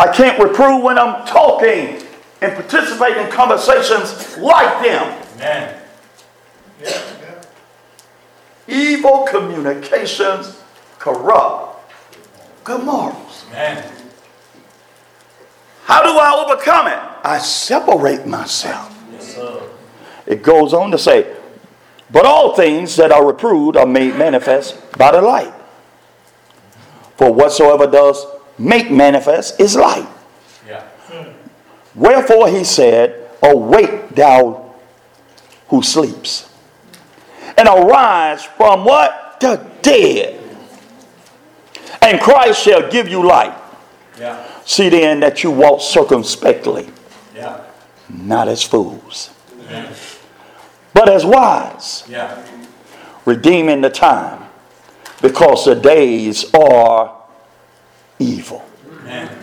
I 0.00 0.10
can't 0.10 0.42
reprove 0.42 0.82
when 0.82 0.98
I'm 0.98 1.26
talking 1.26 2.02
and 2.40 2.54
participating 2.54 3.24
in 3.24 3.30
conversations 3.30 4.38
like 4.38 4.82
them. 4.82 5.22
Amen. 5.36 5.82
Evil 8.66 9.26
communications 9.30 10.58
corrupt 10.98 11.92
good 12.64 12.82
morals. 12.82 13.44
Amen. 13.50 13.92
How 15.84 16.02
do 16.02 16.18
I 16.18 16.46
overcome 16.46 16.86
it? 16.86 16.98
I 17.22 17.36
separate 17.36 18.24
myself. 18.24 18.96
Yes, 19.12 19.34
sir. 19.34 19.68
It 20.24 20.42
goes 20.42 20.72
on 20.72 20.90
to 20.92 20.98
say, 20.98 21.36
but 22.10 22.24
all 22.24 22.56
things 22.56 22.96
that 22.96 23.12
are 23.12 23.26
reproved 23.26 23.76
are 23.76 23.84
made 23.84 24.16
manifest 24.16 24.96
by 24.96 25.12
the 25.12 25.20
light. 25.20 25.52
For 27.18 27.30
whatsoever 27.30 27.86
does 27.86 28.24
make 28.60 28.90
manifest 28.90 29.58
is 29.58 29.74
light. 29.74 30.06
Yeah. 30.68 30.84
Wherefore 31.94 32.48
he 32.48 32.62
said, 32.62 33.28
Awake 33.42 34.10
thou 34.10 34.74
who 35.68 35.82
sleeps, 35.82 36.50
and 37.56 37.66
arise 37.68 38.44
from 38.44 38.84
what? 38.84 39.38
The 39.40 39.64
dead. 39.80 40.38
And 42.02 42.20
Christ 42.20 42.62
shall 42.62 42.90
give 42.90 43.08
you 43.08 43.26
light. 43.26 43.56
Yeah. 44.18 44.44
See 44.66 44.90
then 44.90 45.20
that 45.20 45.42
you 45.42 45.50
walk 45.50 45.80
circumspectly, 45.80 46.90
Yeah. 47.34 47.60
not 48.08 48.48
as 48.48 48.62
fools, 48.62 49.30
Amen. 49.68 49.88
but 50.92 51.08
as 51.08 51.24
wise, 51.24 52.04
Yeah. 52.08 52.36
redeeming 53.24 53.80
the 53.80 53.90
time, 53.90 54.44
because 55.22 55.64
the 55.64 55.74
days 55.74 56.52
are 56.54 57.12
evil. 58.20 58.64
Amen. 59.00 59.36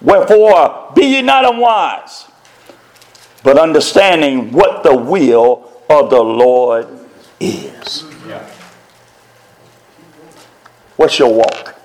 Wherefore, 0.00 0.90
be 0.96 1.04
ye 1.04 1.22
not 1.22 1.44
unwise, 1.44 2.26
but 3.44 3.56
understanding 3.58 4.50
what 4.50 4.82
the 4.82 4.96
will 4.96 5.70
of 5.88 6.10
the 6.10 6.20
Lord 6.20 6.88
is. 7.38 8.04
Yeah. 8.26 8.44
What's 10.96 11.18
your 11.18 11.32
walk? 11.32 11.76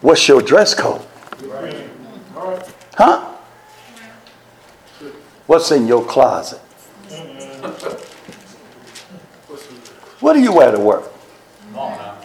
What's 0.00 0.26
your 0.26 0.40
dress 0.40 0.74
code? 0.74 1.02
Huh? 2.94 3.34
What's 5.46 5.70
in 5.70 5.86
your 5.86 6.04
closet? 6.04 6.60
What 10.20 10.34
do 10.34 10.40
you 10.40 10.52
wear 10.52 10.70
to 10.70 10.78
work? 10.78 11.10
Come 11.72 11.78
on 11.78 11.98
now. 11.98 12.16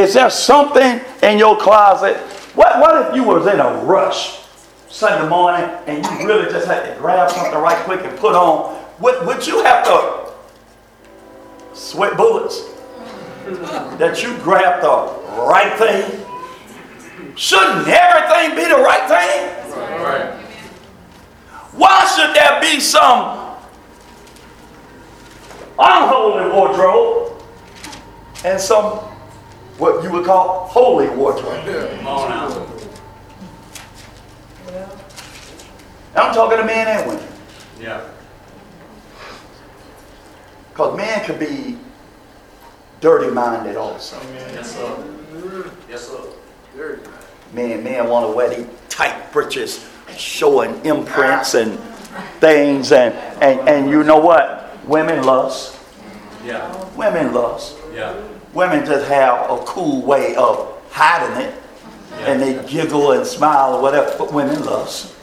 Is 0.00 0.14
there 0.14 0.30
something 0.30 0.98
in 1.22 1.38
your 1.38 1.58
closet? 1.58 2.16
What, 2.54 2.80
what 2.80 3.06
if 3.06 3.14
you 3.14 3.22
was 3.22 3.46
in 3.46 3.60
a 3.60 3.84
rush 3.84 4.40
Sunday 4.88 5.28
morning 5.28 5.68
and 5.86 6.02
you 6.06 6.26
really 6.26 6.50
just 6.50 6.66
had 6.66 6.90
to 6.90 6.98
grab 6.98 7.30
something 7.30 7.52
right 7.60 7.76
quick 7.84 8.00
and 8.02 8.18
put 8.18 8.34
on? 8.34 8.82
Would, 9.00 9.26
would 9.26 9.46
you 9.46 9.62
have 9.62 9.84
to 9.84 10.32
sweat 11.74 12.16
bullets 12.16 12.64
that 13.98 14.22
you 14.22 14.34
grabbed 14.38 14.84
the 14.84 15.42
right 15.42 15.76
thing? 15.76 16.24
Shouldn't 17.36 17.86
everything 17.86 18.56
be 18.56 18.64
the 18.70 18.80
right 18.80 19.06
thing? 19.06 19.50
Why 21.72 22.06
should 22.16 22.34
there 22.34 22.58
be 22.62 22.80
some 22.80 23.54
unholy 25.78 26.50
wardrobe 26.52 27.42
and 28.46 28.58
some 28.58 29.09
what 29.80 30.04
you 30.04 30.10
would 30.12 30.26
call 30.26 30.66
holy 30.68 31.08
wardrobe? 31.08 31.64
Come 31.64 32.06
on 32.06 32.28
now. 32.28 32.66
I'm 36.14 36.34
talking 36.34 36.58
to 36.58 36.64
men 36.64 36.86
and 36.86 37.08
women. 37.08 37.28
Yeah. 37.80 38.06
Because 40.68 40.96
men 40.96 41.24
could 41.24 41.38
be 41.38 41.78
dirty 43.00 43.30
minded 43.32 43.76
also. 43.76 44.20
Yes, 44.52 44.76
sir. 44.76 45.70
Yes, 45.88 46.08
sir. 46.08 46.98
Men, 47.52 47.82
men 47.82 48.08
want 48.08 48.26
to 48.26 48.36
wear 48.36 48.50
these 48.54 48.66
tight 48.88 49.32
breeches 49.32 49.88
showing 50.16 50.84
imprints 50.84 51.54
and 51.54 51.78
things 52.40 52.92
and, 52.92 53.14
and, 53.42 53.68
and 53.68 53.90
you 53.90 54.04
know 54.04 54.18
what? 54.18 54.76
Women 54.86 55.24
lust. 55.24 55.78
Yeah. 56.44 56.84
Women 56.96 57.32
lust. 57.32 57.76
Yeah. 57.94 58.14
Women 58.52 58.84
just 58.84 59.06
have 59.08 59.50
a 59.50 59.58
cool 59.64 60.02
way 60.02 60.34
of 60.36 60.82
hiding 60.90 61.46
it. 61.46 61.54
And 62.20 62.42
they 62.42 62.62
giggle 62.68 63.12
and 63.12 63.26
smile 63.26 63.76
or 63.76 63.82
whatever, 63.82 64.14
but 64.18 64.32
women 64.32 64.64
lust. 64.64 65.14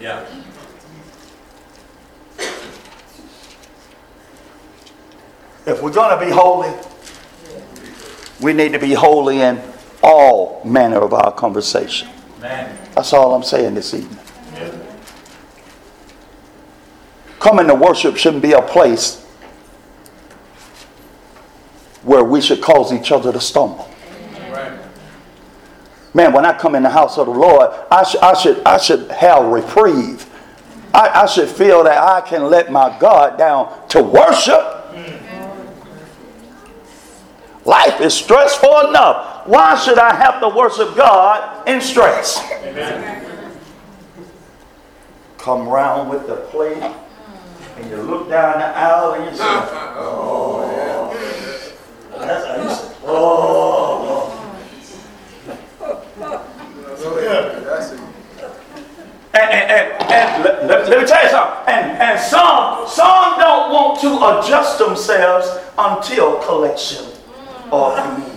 Yeah. 0.00 0.24
If 5.66 5.82
we're 5.82 5.92
going 5.92 6.18
to 6.18 6.24
be 6.24 6.30
holy, 6.30 6.70
we 8.40 8.52
need 8.52 8.72
to 8.72 8.78
be 8.78 8.92
holy 8.92 9.40
in 9.40 9.60
all 10.02 10.62
manner 10.64 10.98
of 10.98 11.14
our 11.14 11.32
conversation. 11.32 12.08
Man. 12.40 12.78
That's 12.94 13.14
all 13.14 13.34
I'm 13.34 13.42
saying 13.42 13.74
this 13.74 13.94
evening. 13.94 14.18
Coming 17.40 17.66
to 17.66 17.74
worship 17.74 18.16
shouldn't 18.16 18.42
be 18.42 18.52
a 18.52 18.62
place 18.62 19.23
where 22.04 22.22
we 22.24 22.40
should 22.40 22.60
cause 22.62 22.92
each 22.92 23.10
other 23.12 23.32
to 23.32 23.40
stumble. 23.40 23.90
Man, 26.12 26.32
when 26.32 26.46
I 26.46 26.56
come 26.56 26.76
in 26.76 26.84
the 26.84 26.90
house 26.90 27.18
of 27.18 27.26
the 27.26 27.32
Lord, 27.32 27.70
I, 27.90 28.04
sh- 28.04 28.16
I, 28.22 28.34
should, 28.34 28.62
I 28.64 28.78
should 28.78 29.10
have 29.10 29.46
reprieve. 29.46 30.30
I, 30.94 31.22
I 31.22 31.26
should 31.26 31.48
feel 31.48 31.82
that 31.84 31.98
I 31.98 32.20
can 32.20 32.44
let 32.44 32.70
my 32.70 32.96
God 33.00 33.36
down 33.36 33.88
to 33.88 34.02
worship. 34.02 34.62
Life 37.64 38.00
is 38.00 38.14
stressful 38.14 38.88
enough. 38.88 39.46
Why 39.48 39.74
should 39.76 39.98
I 39.98 40.14
have 40.14 40.40
to 40.40 40.48
worship 40.50 40.94
God 40.94 41.66
in 41.66 41.80
stress? 41.80 42.38
Come 45.38 45.68
round 45.68 46.10
with 46.10 46.26
the 46.26 46.36
plate, 46.36 46.82
and 47.76 47.90
you 47.90 47.96
look 48.02 48.28
down 48.28 48.58
the 48.60 48.66
aisle 48.66 49.14
and 49.14 49.24
you 49.30 49.36
say, 49.36 49.44
"Oh, 49.44 50.70
oh." 53.06 54.30
And 59.34 60.44
let, 60.44 60.88
me 60.88 61.06
tell 61.06 61.24
you 61.24 61.30
something. 61.30 61.74
And, 61.74 62.20
some, 62.20 62.86
some 62.86 63.38
don't 63.38 63.72
want 63.72 64.00
to 64.00 64.14
adjust 64.16 64.78
themselves 64.78 65.48
until 65.76 66.38
collection 66.40 67.04
communion. 67.70 68.34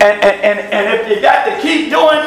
And, 0.00 0.22
and, 0.22 0.40
and, 0.42 0.58
and 0.60 1.00
if 1.00 1.08
you 1.08 1.22
got 1.22 1.46
to 1.46 1.62
keep 1.62 1.88
doing 1.88 2.23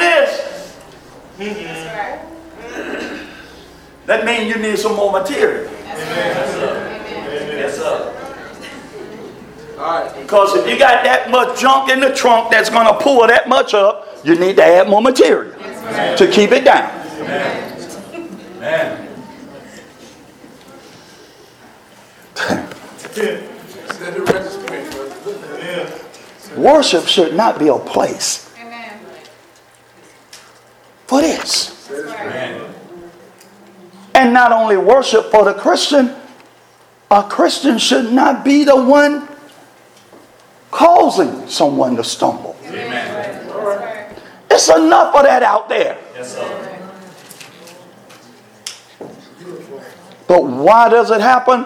that 4.06 4.26
means 4.26 4.54
you 4.54 4.60
need 4.60 4.78
some 4.80 4.95
more 4.95 5.12
material. 5.12 5.71
Yes, 5.86 7.78
sir. 7.78 8.13
Because 10.21 10.56
if 10.56 10.67
you 10.67 10.80
got 10.80 11.04
that 11.04 11.30
much 11.30 11.60
junk 11.60 11.91
in 11.91 12.00
the 12.00 12.12
trunk 12.13 12.50
that's 12.50 12.71
going 12.71 12.88
to 12.88 12.97
pull 13.00 13.28
that 13.28 13.47
much 13.47 13.76
up, 13.76 14.08
you 14.23 14.36
need 14.36 14.56
to 14.56 14.63
add 14.63 14.89
more 14.89 15.02
material 15.02 15.52
to 16.17 16.28
keep 16.32 16.52
it 16.52 16.65
down. 16.65 16.89
Man. 18.60 19.04
Worship 26.56 27.06
should 27.06 27.36
not 27.36 27.60
be 27.60 27.67
a 27.67 27.78
place 27.78 28.47
Amen. 28.47 28.47
For 31.08 31.22
this. 31.22 31.89
Man. 31.89 32.74
And 34.13 34.34
not 34.34 34.52
only 34.52 34.78
worship 34.78 35.32
for 35.32 35.46
the 35.46 35.54
Christian, 35.54 36.15
a 37.10 37.24
Christian 37.24 37.78
should 37.78 38.12
not 38.12 38.43
be 38.43 38.63
the 38.63 38.76
one 38.76 39.28
causing 40.72 41.48
someone 41.48 41.96
to 41.96 42.04
stumble. 42.04 42.56
Amen. 42.65 43.43
It's 44.50 44.70
enough 44.70 45.15
of 45.15 45.24
that 45.24 45.43
out 45.43 45.70
there. 45.70 45.98
Yes, 46.15 46.36
sir. 46.36 46.63
But 50.28 50.43
why 50.43 50.89
does 50.89 51.10
it 51.10 51.22
happen? 51.22 51.65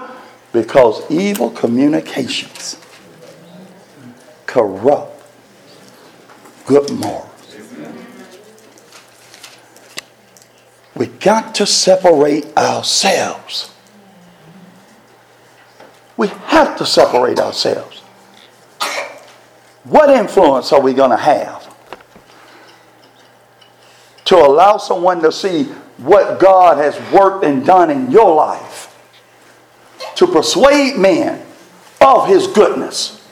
Because 0.53 1.09
evil 1.09 1.49
communications 1.49 2.77
corrupt 4.45 5.23
good 6.65 6.91
morals. 6.91 7.55
We 10.95 11.07
got 11.21 11.55
to 11.55 11.65
separate 11.65 12.57
ourselves. 12.57 13.71
We 16.17 16.27
have 16.27 16.77
to 16.77 16.85
separate 16.85 17.39
ourselves. 17.39 17.99
What 19.83 20.09
influence 20.09 20.71
are 20.73 20.81
we 20.81 20.93
going 20.93 21.11
to 21.11 21.17
have 21.17 21.67
to 24.25 24.35
allow 24.35 24.77
someone 24.77 25.21
to 25.21 25.31
see 25.31 25.63
what 25.97 26.39
God 26.39 26.77
has 26.77 26.99
worked 27.11 27.43
and 27.43 27.65
done 27.65 27.89
in 27.89 28.11
your 28.11 28.35
life? 28.35 28.87
To 30.15 30.27
persuade 30.27 30.97
men 30.97 31.43
of 31.99 32.27
his 32.27 32.47
goodness 32.47 33.27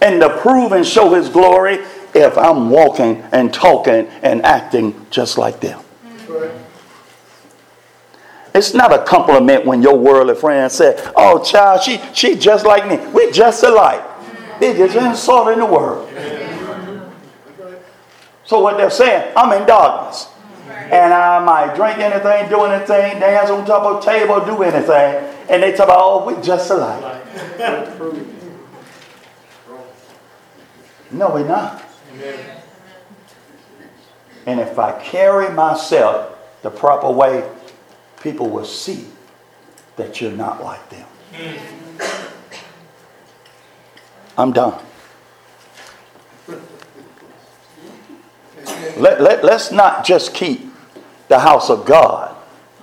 and 0.00 0.20
to 0.20 0.38
prove 0.38 0.72
and 0.72 0.86
show 0.86 1.14
his 1.14 1.28
glory 1.28 1.78
if 2.14 2.38
I'm 2.38 2.70
walking 2.70 3.22
and 3.32 3.52
talking 3.52 4.06
and 4.22 4.44
acting 4.44 5.06
just 5.10 5.38
like 5.38 5.60
them. 5.60 5.83
It's 8.54 8.72
not 8.72 8.92
a 8.92 8.98
compliment 9.02 9.66
when 9.66 9.82
your 9.82 9.96
worldly 9.96 10.36
friend 10.36 10.70
said, 10.70 11.10
"Oh, 11.16 11.42
child, 11.42 11.82
she 11.82 12.00
she 12.12 12.36
just 12.36 12.64
like 12.64 12.86
me. 12.86 12.98
We 13.12 13.32
just 13.32 13.62
alike." 13.64 14.02
It's 14.60 14.78
just 14.78 14.96
an 14.96 15.06
insult 15.06 15.48
in 15.48 15.58
the 15.58 15.66
world. 15.66 16.08
So 18.44 18.60
what 18.60 18.76
they're 18.76 18.90
saying, 18.90 19.32
I'm 19.36 19.50
in 19.60 19.66
darkness, 19.66 20.28
and 20.68 21.12
I 21.12 21.40
might 21.40 21.74
drink 21.74 21.98
anything, 21.98 22.48
do 22.48 22.60
anything, 22.64 23.18
dance 23.18 23.50
on 23.50 23.64
top 23.66 23.82
of 23.82 24.00
a 24.00 24.04
table, 24.04 24.38
do 24.44 24.62
anything, 24.62 25.24
and 25.48 25.62
they 25.62 25.72
talk 25.72 25.86
about, 25.88 25.98
"Oh, 25.98 26.24
we 26.24 26.40
just 26.40 26.70
alike." 26.70 27.02
No, 31.10 31.30
we're 31.30 31.46
not. 31.46 31.82
And 34.46 34.60
if 34.60 34.78
I 34.78 34.92
carry 35.00 35.48
myself 35.50 36.36
the 36.62 36.70
proper 36.70 37.10
way, 37.10 37.42
people 38.24 38.48
will 38.48 38.64
see 38.64 39.04
that 39.96 40.20
you're 40.20 40.32
not 40.32 40.64
like 40.64 40.88
them. 40.88 41.06
I'm 44.38 44.50
done. 44.52 44.82
Let, 48.96 49.20
let, 49.20 49.44
let's 49.44 49.70
not 49.70 50.06
just 50.06 50.34
keep 50.34 50.62
the 51.28 51.38
house 51.38 51.68
of 51.68 51.84
God 51.84 52.34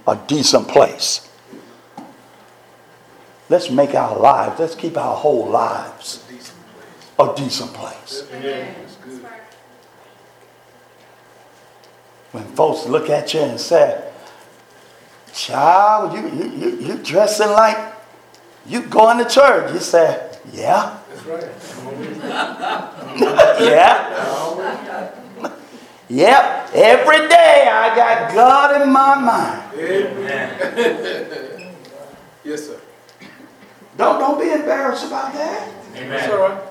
a 0.08 0.18
decent 0.28 0.68
place. 0.68 1.28
Let's 3.50 3.70
make 3.72 3.96
our 3.96 4.18
lives, 4.18 4.60
let's 4.60 4.76
keep 4.76 4.96
our 4.96 5.16
whole 5.16 5.50
lives 5.50 6.24
a 7.18 7.34
decent 7.36 7.74
place. 7.74 8.28
When 12.32 12.44
folks 12.56 12.86
look 12.86 13.10
at 13.10 13.34
you 13.34 13.42
and 13.42 13.60
say, 13.60 14.11
Child, 15.34 16.14
you, 16.14 16.28
you, 16.30 16.52
you, 16.52 16.70
you 16.80 16.98
dressing 17.04 17.50
like 17.52 17.78
you 18.66 18.82
going 18.82 19.18
to 19.18 19.26
church. 19.30 19.74
You 19.74 19.80
say, 19.80 20.30
Yeah. 20.52 20.98
That's 21.10 21.26
right. 21.26 21.46
yeah. 23.62 25.12
Yep. 26.10 26.70
Every 26.74 27.28
day 27.30 27.70
I 27.72 27.96
got 27.96 28.34
God 28.34 28.82
in 28.82 28.92
my 28.92 29.16
mind. 29.16 29.62
Amen. 29.80 31.74
Yes, 32.44 32.68
sir. 32.68 32.80
Don't, 33.98 34.20
don't 34.20 34.40
be 34.40 34.52
embarrassed 34.52 35.06
about 35.06 35.34
that. 35.34 35.70
That's 35.94 36.28
all 36.30 36.46
Amen. 36.46 36.52
right. 36.52 36.64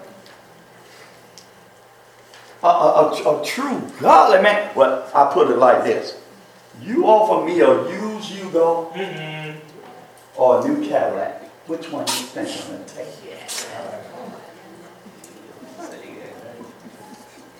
A, 2.63 2.67
a, 2.67 2.71
a, 3.09 3.41
a 3.41 3.45
true 3.47 3.81
godly 4.01 4.43
man. 4.43 4.71
Well, 4.77 5.09
I 5.15 5.33
put 5.33 5.51
it 5.51 5.57
like 5.57 5.85
this. 5.85 6.17
You 6.83 7.07
offer 7.07 7.47
me 7.47 7.61
a 7.61 7.89
used 7.89 8.33
Yugo 8.33 9.57
or 10.37 10.61
a 10.61 10.69
new 10.69 10.89
Cadillac. 10.89 11.43
Which 11.67 11.91
one 11.91 12.05
do 12.05 12.13
you 12.13 12.19
think 12.19 12.49
I'm 12.49 12.77
going 12.77 12.85
to 12.85 12.95
take? 12.95 13.07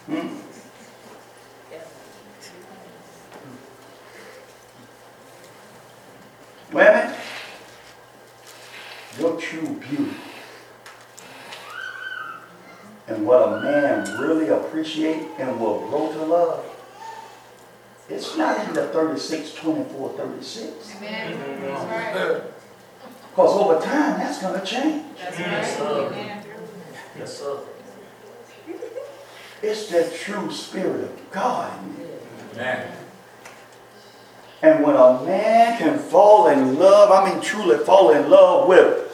Hmm? 0.07 0.37
Women, 6.73 7.15
your 9.19 9.41
true 9.41 9.81
beauty 9.89 10.17
and 13.11 13.27
what 13.27 13.53
a 13.53 13.61
man 13.61 14.21
really 14.21 14.49
appreciate 14.49 15.27
and 15.39 15.61
will 15.61 15.81
grow 15.89 16.13
to 16.13 16.25
love, 16.25 16.65
it's 18.11 18.37
not 18.37 18.67
in 18.69 18.75
the 18.75 18.89
36, 18.89 19.55
24, 19.55 20.09
36. 20.17 20.97
Amen. 20.97 21.61
That's 21.63 21.85
right. 21.85 22.43
Because 23.31 23.57
over 23.57 23.81
time, 23.81 24.19
that's 24.19 24.41
going 24.43 24.59
to 24.59 24.67
change. 24.67 25.05
That's 25.19 25.79
right. 25.81 25.99
Amen. 26.13 26.45
Yes, 27.19 27.39
sir. 27.39 27.59
It's 29.63 29.89
that 29.91 30.15
true 30.15 30.51
spirit 30.51 31.05
of 31.05 31.31
God 31.31 31.73
in. 31.85 32.07
Amen. 32.59 32.93
And 34.63 34.85
when 34.85 34.97
a 34.97 35.23
man 35.25 35.79
can 35.79 35.99
fall 35.99 36.49
in 36.49 36.79
love, 36.79 37.11
I 37.11 37.31
mean 37.33 37.43
truly 37.43 37.79
fall 37.85 38.11
in 38.13 38.29
love 38.29 38.69
with 38.69 39.07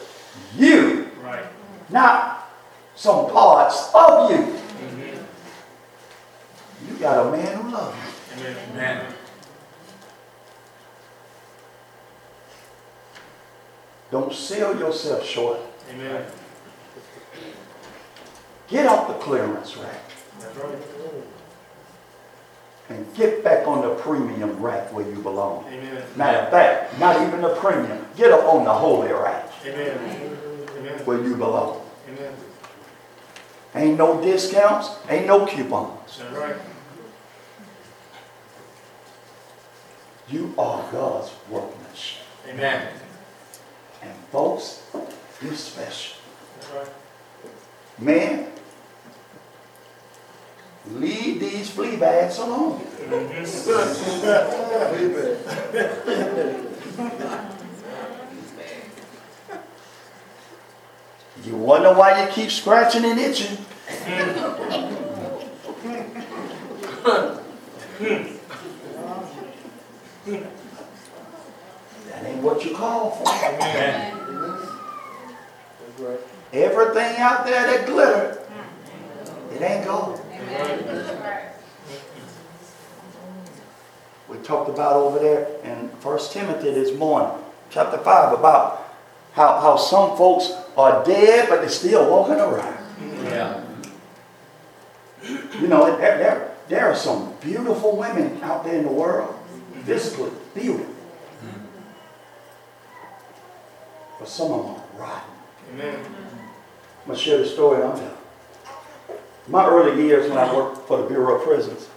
you, 0.57 1.09
Right. 1.23 1.45
not 1.89 2.49
some 2.97 3.31
parts 3.31 3.91
of 3.95 4.31
you, 4.31 4.59
you 6.89 6.95
got 6.99 7.27
a 7.27 7.31
man 7.31 7.57
who 7.57 7.63
loves 7.63 7.65
you. 7.65 7.66
Amen. 8.47 9.13
Don't 14.11 14.33
sell 14.33 14.79
yourself 14.79 15.25
short. 15.27 15.59
Amen. 15.91 16.25
Get 18.69 18.87
off 18.87 19.09
the 19.09 19.15
clearance 19.15 19.77
rack 19.77 20.01
right. 20.57 20.79
and 22.89 23.15
get 23.15 23.45
back 23.45 23.67
on 23.67 23.83
the 23.83 23.95
premium 23.97 24.61
rack 24.61 24.93
where 24.93 25.09
you 25.09 25.23
belong. 25.23 25.65
Amen. 25.69 26.03
Matter 26.17 26.39
of 26.39 26.51
fact, 26.51 26.99
not 26.99 27.27
even 27.27 27.43
the 27.43 27.55
premium. 27.57 28.05
Get 28.17 28.33
up 28.33 28.45
on 28.45 28.65
the 28.65 28.73
holy 28.73 29.13
rack 29.13 29.51
Amen. 29.65 30.37
Amen. 30.79 30.99
where 31.05 31.23
you 31.23 31.37
belong. 31.37 31.81
Amen. 32.09 32.33
Ain't 33.75 33.99
no 33.99 34.21
discounts, 34.21 34.91
ain't 35.09 35.27
no 35.27 35.47
coupons. 35.47 36.19
That's 36.19 36.37
right. 36.37 36.57
You 40.29 40.53
are 40.59 40.91
God's 40.91 41.33
workmanship. 41.49 42.23
Amen. 42.49 42.89
And 44.03 44.13
folks, 44.33 44.83
you're 45.43 45.55
special. 45.55 46.17
Right. 46.75 46.89
Man, 47.99 48.51
leave 50.91 51.41
these 51.41 51.71
flea 51.71 51.97
bags 51.97 52.39
alone. 52.39 52.81
You 61.45 61.55
wonder 61.55 61.93
why 61.95 62.25
you 62.25 62.33
keep 62.33 62.51
scratching 62.51 63.05
and 63.05 63.21
itching. 63.21 63.57
that 70.27 72.25
ain't 72.25 72.43
what 72.43 72.65
you 72.65 72.75
call 72.75 73.11
for. 73.11 73.29
Amen. 73.29 74.19
That's 75.79 76.01
right. 76.01 76.21
Everything 76.53 77.17
out 77.19 77.47
there 77.47 77.67
that 77.67 77.87
glitter, 77.87 78.43
it 79.53 79.63
ain't 79.63 79.85
gold. 79.87 80.21
Amen. 80.33 80.85
That's 80.87 81.21
right. 81.21 81.43
We 84.29 84.39
talked 84.39 84.69
about 84.69 84.95
over 84.95 85.21
there 85.21 85.47
in 85.63 85.91
First 86.07 86.31
Timothy 86.31 86.71
this 86.71 86.97
morning, 86.97 87.37
chapter 87.69 87.99
5, 87.99 88.39
about 88.39 88.95
how, 89.33 89.59
how 89.59 89.77
some 89.77 90.17
folks 90.17 90.53
are 90.77 91.05
dead, 91.05 91.49
but 91.49 91.63
they're 91.63 91.69
still 91.69 92.09
walking 92.09 92.37
around. 92.37 92.79
Yeah. 93.25 93.61
You 95.61 95.67
know, 95.67 95.97
there, 95.97 96.17
there, 96.17 96.55
there 96.69 96.87
are 96.87 96.95
some 96.95 97.35
beautiful 97.41 97.97
women 97.97 98.41
out 98.45 98.63
there 98.63 98.77
in 98.77 98.85
the 98.85 98.93
world, 98.93 99.35
physically 99.85 100.31
beautiful. 100.55 100.95
But 104.21 104.29
some 104.29 104.53
of 104.53 104.65
them 104.65 104.77
are 104.77 105.01
rotten. 105.01 105.31
Amen. 105.73 106.05
I'm 106.05 107.07
going 107.07 107.19
to 107.19 107.25
share 107.25 107.39
the 107.39 107.47
story 107.47 107.83
I'm 107.83 107.97
telling. 107.97 108.13
My 109.49 109.67
early 109.67 110.01
years 110.05 110.31
when 110.31 110.39
I 110.39 110.55
worked 110.55 110.87
for 110.87 111.03
the 111.03 111.09
Bureau 111.09 111.41
of 111.41 111.43
Prisons, 111.43 111.89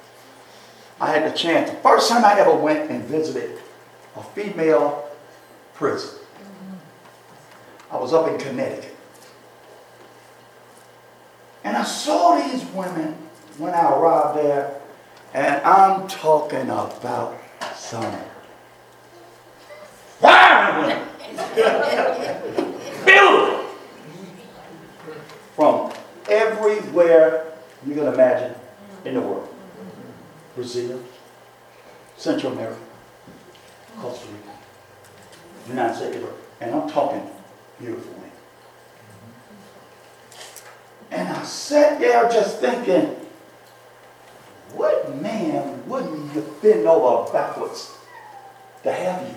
I 1.00 1.12
had 1.12 1.32
the 1.32 1.38
chance, 1.38 1.70
the 1.70 1.76
first 1.78 2.10
time 2.10 2.26
I 2.26 2.40
ever 2.40 2.56
went 2.56 2.90
and 2.90 3.04
visited 3.04 3.60
a 4.16 4.24
female 4.24 5.10
prison. 5.74 6.20
I 7.92 7.98
was 7.98 8.14
up 8.14 8.28
in 8.28 8.38
Connecticut. 8.38 8.96
And 11.64 11.76
I 11.76 11.84
saw 11.84 12.36
these 12.42 12.64
women 12.72 13.16
when 13.58 13.74
I 13.74 13.92
arrived 13.92 14.38
there, 14.40 14.80
and 15.34 15.62
I'm 15.64 16.08
talking 16.08 16.70
about 16.70 17.38
some 17.76 18.04
women. 18.04 18.26
From 25.56 25.92
everywhere 26.30 27.54
you 27.86 27.94
can 27.94 28.08
imagine 28.08 28.56
in 29.04 29.16
the 29.16 29.22
world. 29.22 29.54
Brazil, 30.56 31.02
Central 32.18 32.54
America, 32.54 32.80
Costa 34.02 34.28
Rica, 34.28 34.58
United 35.68 35.96
States, 35.96 36.18
and 36.62 36.76
I'm 36.76 36.90
talking 36.90 37.30
beautiful. 37.80 38.20
And 41.12 41.28
I 41.28 41.44
sat 41.44 42.00
there 42.00 42.30
just 42.30 42.60
thinking, 42.60 43.16
what 44.74 45.20
man 45.22 45.88
wouldn't 45.88 46.36
you 46.36 46.56
bend 46.62 46.88
over 46.88 47.32
backwards 47.32 47.98
to 48.84 48.92
have 48.92 49.28
you? 49.28 49.36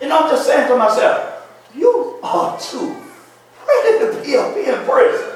And 0.00 0.12
I'm 0.12 0.30
just 0.30 0.46
saying 0.46 0.68
to 0.68 0.76
myself, 0.76 1.46
you 1.74 2.18
are 2.22 2.58
too 2.58 2.96
pretty 3.64 3.98
to 3.98 4.22
be 4.24 4.36
up 4.36 4.56
in 4.56 4.74
prison. 4.88 5.26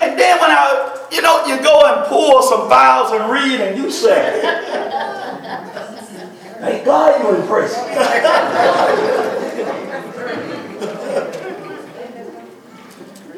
And 0.00 0.18
then 0.18 0.40
when 0.40 0.50
I, 0.50 0.99
you 1.12 1.22
know, 1.22 1.44
you 1.46 1.62
go 1.62 1.82
and 1.86 2.06
pull 2.06 2.42
some 2.42 2.68
files 2.68 3.12
and 3.12 3.30
read 3.30 3.60
and 3.60 3.76
you 3.76 3.90
say, 3.90 4.40
thank 6.60 6.84
God 6.84 7.20
you're 7.22 7.40
in 7.40 7.46
prison. 7.46 7.84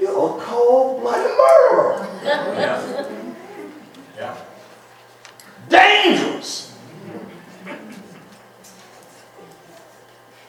You're 0.01 0.37
a 0.37 0.41
cold-blooded 0.43 1.31
murderer. 1.39 2.09
Yeah. 2.25 3.09
Yeah. 4.17 4.37
Dangerous. 5.69 6.77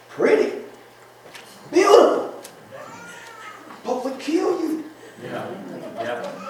Pretty. 0.10 0.64
Beautiful. 1.72 2.42
But 3.84 4.04
would 4.04 4.20
kill 4.20 4.60
you. 4.60 4.86
Yeah. 5.24 5.48
Yeah. 6.02 6.44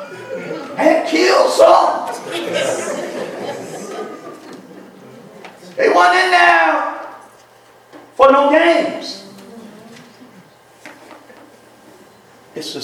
killed 1.13 1.51
some. 1.51 2.07
they 5.75 5.89
wasn't 5.89 6.23
in 6.23 6.31
there 6.31 7.01
for 8.15 8.31
no 8.31 8.49
games. 8.49 9.27
It's 12.55 12.73
the 12.73 12.81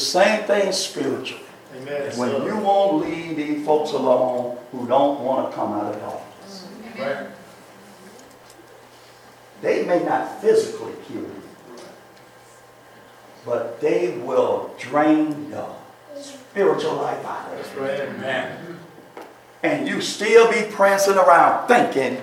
same 0.50 0.62
thing 0.62 0.72
spiritual. 0.72 1.40
Amen. 1.76 2.18
When 2.18 2.44
you 2.44 2.58
won't 2.58 3.06
leave 3.06 3.36
these 3.38 3.66
folks 3.66 3.92
alone 3.92 4.58
who 4.72 4.88
don't 4.88 5.24
want 5.24 5.52
to 5.52 5.56
come 5.56 5.74
out 5.74 5.94
of. 5.94 6.22
Right. 6.98 7.28
They 9.62 9.86
may 9.86 10.04
not 10.04 10.42
physically 10.42 10.94
kill 11.08 11.22
you, 11.22 11.44
but 13.46 13.80
they 13.80 14.18
will 14.18 14.74
drain 14.78 15.52
the 15.52 15.66
spiritual 16.20 16.96
life 16.96 17.24
out 17.26 17.54
of 17.54 17.76
you. 17.76 17.82
Right. 17.82 18.02
Amen. 18.02 18.80
And 19.62 19.88
you 19.88 20.02
still 20.02 20.52
be 20.52 20.64
prancing 20.72 21.16
around 21.16 21.68
thinking 21.68 22.22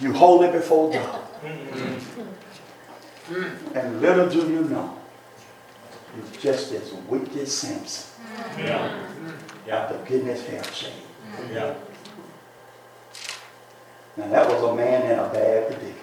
you 0.00 0.12
holy 0.12 0.50
before 0.50 0.92
God. 0.92 1.20
Mm-hmm. 1.42 1.94
And 3.76 4.00
little 4.02 4.28
do 4.28 4.38
you 4.38 4.64
know, 4.64 4.93
you're 6.16 6.40
just 6.40 6.72
as 6.72 6.92
weak 7.08 7.36
as 7.36 7.52
Samson. 7.52 8.10
Yeah. 8.58 9.06
Yeah. 9.66 9.92
The 9.92 9.98
goodness 10.08 10.46
hair 10.46 10.64
shade. 10.64 10.92
Yeah. 11.52 11.74
Now 14.16 14.28
that 14.28 14.48
was 14.48 14.62
a 14.62 14.74
man 14.74 15.10
in 15.10 15.18
a 15.18 15.28
bad 15.28 15.66
predicament. 15.66 15.96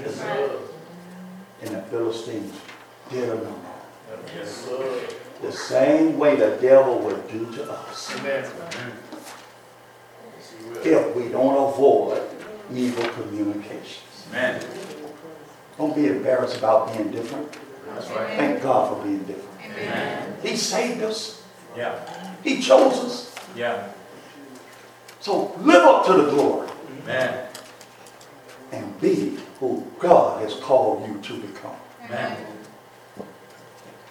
Yes, 0.00 0.16
sir. 0.16 0.58
And 1.62 1.70
the 1.76 1.82
Philistines 1.82 2.52
did 3.10 3.28
no 3.28 3.36
wrong. 3.36 3.64
Yes, 4.36 4.50
sir. 4.66 5.08
The 5.42 5.52
same 5.52 6.18
way 6.18 6.36
the 6.36 6.56
devil 6.60 6.98
would 7.00 7.28
do 7.28 7.50
to 7.56 7.70
us 7.72 8.14
Amen. 8.18 8.44
Yes, 10.36 10.52
he 10.58 10.70
will. 10.70 11.08
if 11.08 11.16
we 11.16 11.28
don't 11.28 11.68
avoid 11.72 12.22
evil 12.72 13.08
communications. 13.10 14.26
Amen. 14.30 14.64
Don't 15.78 15.94
be 15.96 16.06
embarrassed 16.06 16.58
about 16.58 16.92
being 16.92 17.10
different. 17.10 17.56
That's 17.88 18.08
right. 18.10 18.36
Thank 18.36 18.62
God 18.62 18.96
for 18.96 19.04
being 19.04 19.22
different. 19.24 19.51
Amen. 19.76 20.36
He 20.42 20.56
saved 20.56 21.02
us. 21.02 21.42
Yeah. 21.76 21.98
He 22.44 22.60
chose 22.60 22.98
us. 22.98 23.34
Yeah. 23.56 23.88
So 25.20 25.54
live 25.60 25.84
up 25.84 26.06
to 26.06 26.14
the 26.14 26.30
glory 26.30 26.68
Amen. 27.04 27.46
and 28.72 29.00
be 29.00 29.38
who 29.60 29.86
God 29.98 30.42
has 30.42 30.54
called 30.56 31.06
you 31.08 31.20
to 31.20 31.40
become. 31.46 31.76
Amen. 32.04 32.36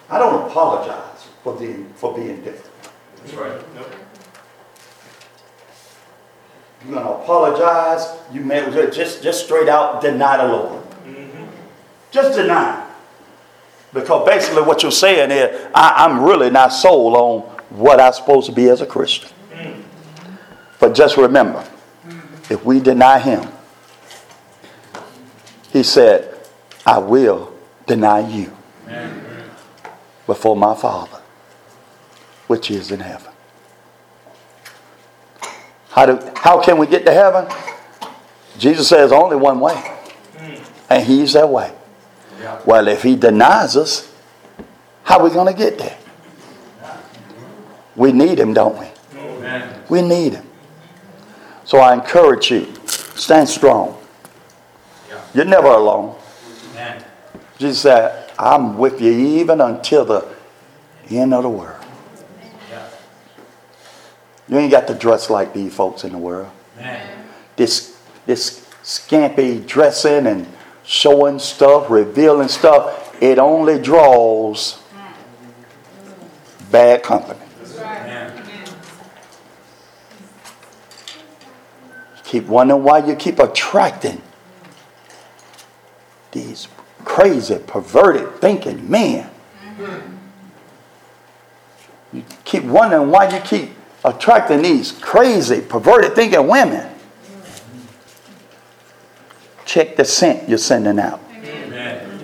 I 0.08 0.18
don't 0.18 0.50
apologize 0.50 1.28
for 1.42 1.54
being, 1.54 1.92
for 1.94 2.14
being 2.14 2.42
different. 2.42 2.70
That's 3.16 3.34
right. 3.34 3.74
Nope. 3.74 3.94
You're 6.84 6.94
going 6.94 7.06
to 7.06 7.12
apologize, 7.12 8.18
you 8.32 8.40
may 8.40 8.64
just, 8.90 9.22
just 9.22 9.44
straight 9.44 9.68
out 9.68 10.00
deny 10.00 10.38
the 10.38 10.52
Lord. 10.52 10.82
Mm-hmm. 11.04 11.44
Just 12.10 12.36
deny. 12.36 12.81
Because 13.92 14.26
basically 14.26 14.62
what 14.62 14.82
you're 14.82 14.90
saying 14.90 15.30
is, 15.30 15.68
I, 15.74 16.04
I'm 16.04 16.22
really 16.22 16.50
not 16.50 16.68
sold 16.68 17.14
on 17.14 17.40
what 17.70 18.00
I'm 18.00 18.12
supposed 18.12 18.46
to 18.46 18.52
be 18.52 18.68
as 18.68 18.80
a 18.80 18.86
Christian. 18.86 19.30
But 20.80 20.94
just 20.94 21.16
remember, 21.16 21.64
if 22.50 22.64
we 22.64 22.80
deny 22.80 23.18
him, 23.18 23.48
he 25.72 25.82
said, 25.82 26.34
I 26.84 26.98
will 26.98 27.54
deny 27.86 28.28
you 28.28 28.52
Amen. 28.88 29.50
before 30.26 30.56
my 30.56 30.74
Father, 30.74 31.20
which 32.48 32.70
is 32.70 32.90
in 32.90 33.00
heaven. 33.00 33.32
How, 35.90 36.06
do, 36.06 36.32
how 36.36 36.60
can 36.60 36.78
we 36.78 36.86
get 36.86 37.04
to 37.06 37.12
heaven? 37.12 37.46
Jesus 38.58 38.88
says 38.88 39.12
only 39.12 39.36
one 39.36 39.60
way, 39.60 39.80
and 40.90 41.06
he's 41.06 41.34
that 41.34 41.48
way. 41.48 41.72
Well, 42.64 42.88
if 42.88 43.02
he 43.02 43.16
denies 43.16 43.76
us, 43.76 44.12
how 45.04 45.18
are 45.18 45.24
we 45.24 45.30
going 45.30 45.52
to 45.52 45.58
get 45.58 45.78
there? 45.78 45.98
We 47.94 48.12
need 48.12 48.38
him, 48.38 48.54
don't 48.54 48.78
we? 48.78 48.86
We 49.88 50.02
need 50.02 50.34
him. 50.34 50.46
So 51.64 51.78
I 51.78 51.94
encourage 51.94 52.50
you, 52.50 52.72
stand 52.86 53.48
strong. 53.48 53.98
You're 55.34 55.44
never 55.44 55.68
alone. 55.68 56.16
Jesus 57.58 57.80
said, 57.80 58.30
I'm 58.38 58.76
with 58.76 59.00
you 59.00 59.12
even 59.12 59.60
until 59.60 60.04
the 60.04 60.26
end 61.10 61.34
of 61.34 61.42
the 61.42 61.50
world. 61.50 61.84
You 64.48 64.58
ain't 64.58 64.70
got 64.70 64.86
to 64.88 64.94
dress 64.94 65.30
like 65.30 65.54
these 65.54 65.74
folks 65.74 66.04
in 66.04 66.12
the 66.12 66.18
world. 66.18 66.50
This, 67.56 67.98
this 68.26 68.68
scampy 68.82 69.64
dressing 69.66 70.26
and 70.26 70.46
showing 70.92 71.38
stuff, 71.38 71.88
revealing 71.88 72.48
stuff, 72.48 73.16
it 73.22 73.38
only 73.38 73.80
draws 73.80 74.78
bad 76.70 77.02
company. 77.02 77.40
Keep 82.24 82.46
wondering 82.46 82.82
why 82.82 82.98
you 82.98 83.16
keep 83.16 83.38
attracting 83.38 84.20
these 86.30 86.68
crazy, 87.06 87.58
perverted 87.66 88.34
thinking 88.42 88.90
men. 88.90 89.30
You 92.12 92.22
keep 92.44 92.64
wondering 92.64 93.10
why 93.10 93.34
you 93.34 93.40
keep 93.40 93.70
attracting 94.04 94.60
these 94.60 94.92
crazy, 94.92 95.62
perverted 95.62 96.14
thinking 96.14 96.46
women. 96.46 96.91
Check 99.72 99.96
the 99.96 100.04
scent 100.04 100.50
you're 100.50 100.58
sending 100.58 100.98
out. 100.98 101.18
Amen. 101.32 102.20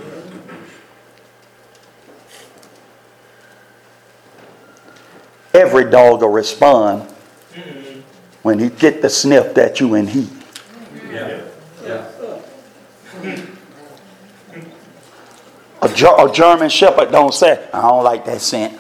Every 5.55 5.91
dog 5.91 6.21
will 6.21 6.29
respond 6.29 7.09
mm-hmm. 7.55 8.01
when 8.43 8.59
he 8.59 8.69
get 8.69 9.01
the 9.01 9.09
sniff 9.09 9.55
that 9.55 9.81
you 9.81 9.95
and 9.95 10.11
he. 10.11 10.29
Yeah. 11.11 11.41
Yeah. 11.83 12.11
A, 15.81 15.89
Ger- 15.95 16.17
a 16.19 16.31
German 16.31 16.69
Shepherd 16.69 17.11
don't 17.11 17.33
say, 17.33 17.67
I 17.73 17.81
don't 17.81 18.05
like 18.05 18.27
that 18.27 18.43
scent. 18.43 18.79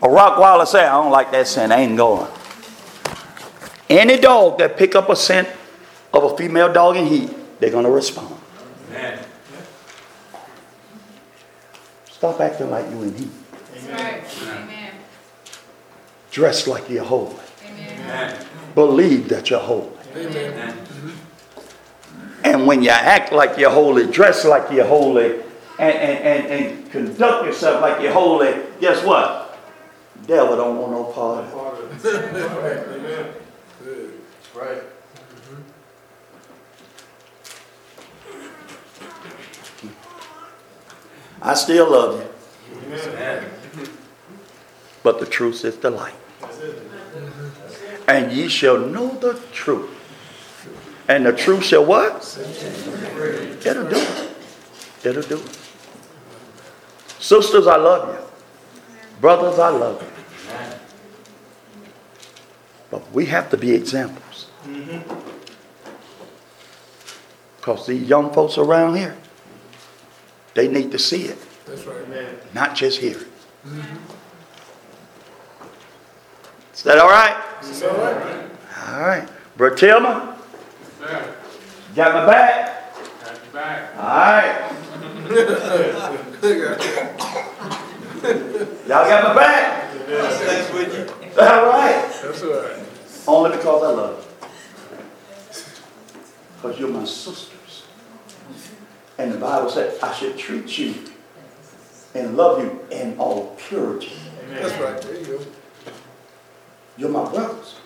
A 0.00 0.06
Rottweiler 0.06 0.66
say, 0.66 0.86
I 0.86 0.92
don't 0.92 1.12
like 1.12 1.32
that 1.32 1.46
scent. 1.46 1.70
I 1.70 1.80
ain't 1.80 1.98
going. 1.98 2.30
Any 3.90 4.16
dog 4.16 4.56
that 4.56 4.78
pick 4.78 4.94
up 4.94 5.10
a 5.10 5.16
scent 5.16 5.50
of 6.12 6.32
a 6.32 6.36
female 6.36 6.72
dog 6.72 6.96
in 6.96 7.06
heat, 7.06 7.30
they're 7.60 7.70
gonna 7.70 7.90
respond. 7.90 8.34
Amen. 8.90 9.18
Stop 12.10 12.40
acting 12.40 12.70
like 12.70 12.90
you 12.90 13.02
in 13.02 13.14
heat. 13.14 13.30
Right. 13.90 14.24
Amen. 14.42 14.92
Dress 16.30 16.66
like 16.66 16.88
you're 16.90 17.04
holy. 17.04 17.36
Amen. 17.64 18.46
Believe 18.74 19.28
that 19.28 19.50
you're 19.50 19.60
holy. 19.60 19.90
Amen. 20.16 20.74
And 22.44 22.66
when 22.66 22.82
you 22.82 22.90
act 22.90 23.32
like 23.32 23.58
you're 23.58 23.70
holy, 23.70 24.10
dress 24.10 24.44
like 24.44 24.70
you're 24.72 24.86
holy, 24.86 25.40
and, 25.78 25.96
and, 25.96 26.18
and, 26.24 26.46
and 26.46 26.90
conduct 26.90 27.46
yourself 27.46 27.80
like 27.82 28.02
you're 28.02 28.12
holy, 28.12 28.54
guess 28.80 29.04
what? 29.04 29.58
Devil 30.26 30.56
don't 30.56 30.76
want 30.78 30.92
no 30.92 31.04
part 31.04 31.44
of 31.44 32.04
it. 32.04 32.24
Amen. 32.24 33.34
Good. 33.84 34.12
That's 34.42 34.56
right. 34.56 34.82
I 41.40 41.54
still 41.54 41.90
love 41.90 42.20
you, 42.20 42.28
Amen. 42.94 43.44
but 45.02 45.20
the 45.20 45.26
truth 45.26 45.64
is 45.64 45.76
the 45.76 45.90
light. 45.90 46.14
And 48.08 48.32
ye 48.32 48.48
shall 48.48 48.78
know 48.78 49.14
the 49.14 49.34
truth. 49.52 49.90
And 51.08 51.24
the 51.24 51.32
truth 51.32 51.64
shall 51.64 51.84
what? 51.84 52.16
It'll 53.64 53.88
do 53.88 53.96
it. 53.96 54.36
It'll 55.04 55.22
do 55.22 55.38
it. 55.38 55.58
Sisters, 57.18 57.66
I 57.66 57.76
love 57.76 58.14
you. 58.14 58.24
Brothers, 59.20 59.58
I 59.58 59.68
love 59.70 60.02
you. 60.02 60.08
But 62.90 63.10
we 63.12 63.26
have 63.26 63.50
to 63.50 63.56
be 63.56 63.72
examples. 63.72 64.46
Mm-hmm. 64.64 65.14
Because 67.56 67.86
these 67.86 68.08
young 68.08 68.32
folks 68.32 68.56
around 68.56 68.96
here, 68.96 69.16
they 70.58 70.66
need 70.66 70.90
to 70.90 70.98
see 70.98 71.22
it, 71.22 71.38
That's 71.66 71.84
right. 71.84 72.02
Amen. 72.04 72.34
not 72.52 72.74
just 72.74 72.98
hear 72.98 73.16
it. 73.16 73.28
Is 76.74 76.82
that 76.82 76.98
all 76.98 77.08
right? 77.08 77.36
It's 77.60 77.80
all 77.82 77.96
right. 77.96 78.50
All 78.88 79.00
right. 79.02 79.28
Brother 79.56 79.76
Tillman, 79.76 80.34
Sir, 80.98 81.34
got 81.94 82.12
my 82.12 82.26
back? 82.26 82.92
got 83.24 83.38
your 83.44 83.52
back. 83.52 83.96
All 83.96 84.34
right. 84.34 84.72
Y'all 88.88 89.04
got 89.06 89.22
my 89.28 89.34
back? 89.34 89.92
That's 90.08 90.72
with 90.72 90.92
you. 90.98 91.04
because 91.30 91.48
I 93.84 93.86
love 93.92 94.18
you. 94.18 94.24
Because 96.56 96.74
you're 96.80 96.88
my 96.88 97.04
sisters. 97.04 97.57
And 99.18 99.32
the 99.32 99.38
Bible 99.38 99.68
said 99.68 99.98
I 100.02 100.14
should 100.14 100.38
treat 100.38 100.78
you 100.78 100.94
and 102.14 102.36
love 102.36 102.62
you 102.62 102.80
in 102.90 103.18
all 103.18 103.56
purity. 103.58 104.12
That's 104.50 104.72
right. 104.80 105.00
There 105.02 105.20
you 105.20 105.26
go. 105.26 105.44
You're 106.96 107.10
my 107.10 107.28
brothers. 107.30 107.76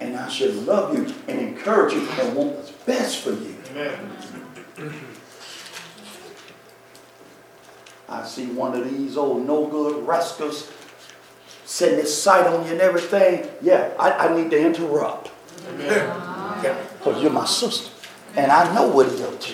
And 0.00 0.16
I 0.16 0.28
should 0.28 0.54
love 0.66 0.96
you 0.96 1.14
and 1.28 1.38
encourage 1.38 1.94
you 1.94 2.08
and 2.08 2.36
want 2.36 2.56
what's 2.56 2.70
best 2.72 3.18
for 3.18 3.30
you. 3.30 3.56
I 8.08 8.24
see 8.24 8.46
one 8.46 8.76
of 8.78 8.90
these 8.90 9.16
old 9.16 9.46
no 9.46 9.66
good 9.66 10.06
rascals 10.06 10.70
setting 11.64 11.98
his 12.00 12.22
sight 12.22 12.46
on 12.46 12.66
you 12.66 12.72
and 12.72 12.80
everything. 12.80 13.48
Yeah, 13.62 13.92
I, 13.98 14.28
I 14.28 14.36
need 14.36 14.50
to 14.50 14.60
interrupt. 14.60 15.30
Because 15.76 17.22
you're 17.22 17.32
my 17.32 17.46
sister. 17.46 17.90
And 18.36 18.50
I 18.50 18.74
know 18.74 18.88
what 18.88 19.08
he's 19.08 19.20
up 19.20 19.40
to. 19.40 19.51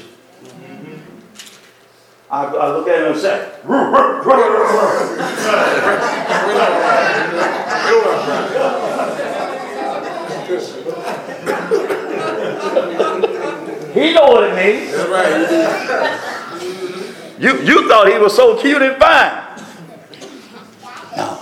I, 2.31 2.45
I 2.45 2.77
look 2.77 2.87
at 2.89 3.01
him 3.01 3.13
and 3.13 3.21
say, 3.21 3.51
"Roo, 3.65 3.91
roo, 3.91 4.23
roo, 4.23 4.35
roo, 4.35 4.65
roo." 4.69 5.19
He 13.95 14.13
know 14.13 14.27
what 14.29 14.45
it 14.45 14.55
means. 14.55 14.93
That's 14.93 15.09
right. 15.09 16.39
You, 17.39 17.61
you 17.63 17.89
thought 17.89 18.09
he 18.09 18.19
was 18.19 18.35
so 18.35 18.57
cute 18.61 18.83
and 18.83 18.97
fine. 18.97 19.45
No. 21.17 21.39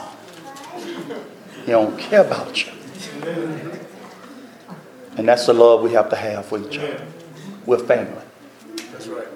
He 1.64 1.72
don't 1.72 1.98
care 1.98 2.20
about 2.20 2.64
you. 2.64 2.72
And 5.16 5.26
that's 5.26 5.46
the 5.46 5.54
love 5.54 5.82
we 5.82 5.92
have 5.92 6.08
to 6.10 6.16
have 6.16 6.46
for 6.46 6.58
each 6.58 6.78
other. 6.78 7.04
We're 7.64 7.78
family. 7.78 8.22
That's 8.92 9.06
right. 9.06 9.26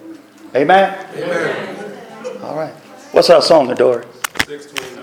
Amen? 0.55 1.07
Amen. 1.15 2.43
All 2.43 2.57
right. 2.57 2.73
What's 3.13 3.31
our 3.31 3.43
song, 3.43 3.71
Adore? 3.71 4.05
Six 4.47 4.67
twenty. 4.67 5.00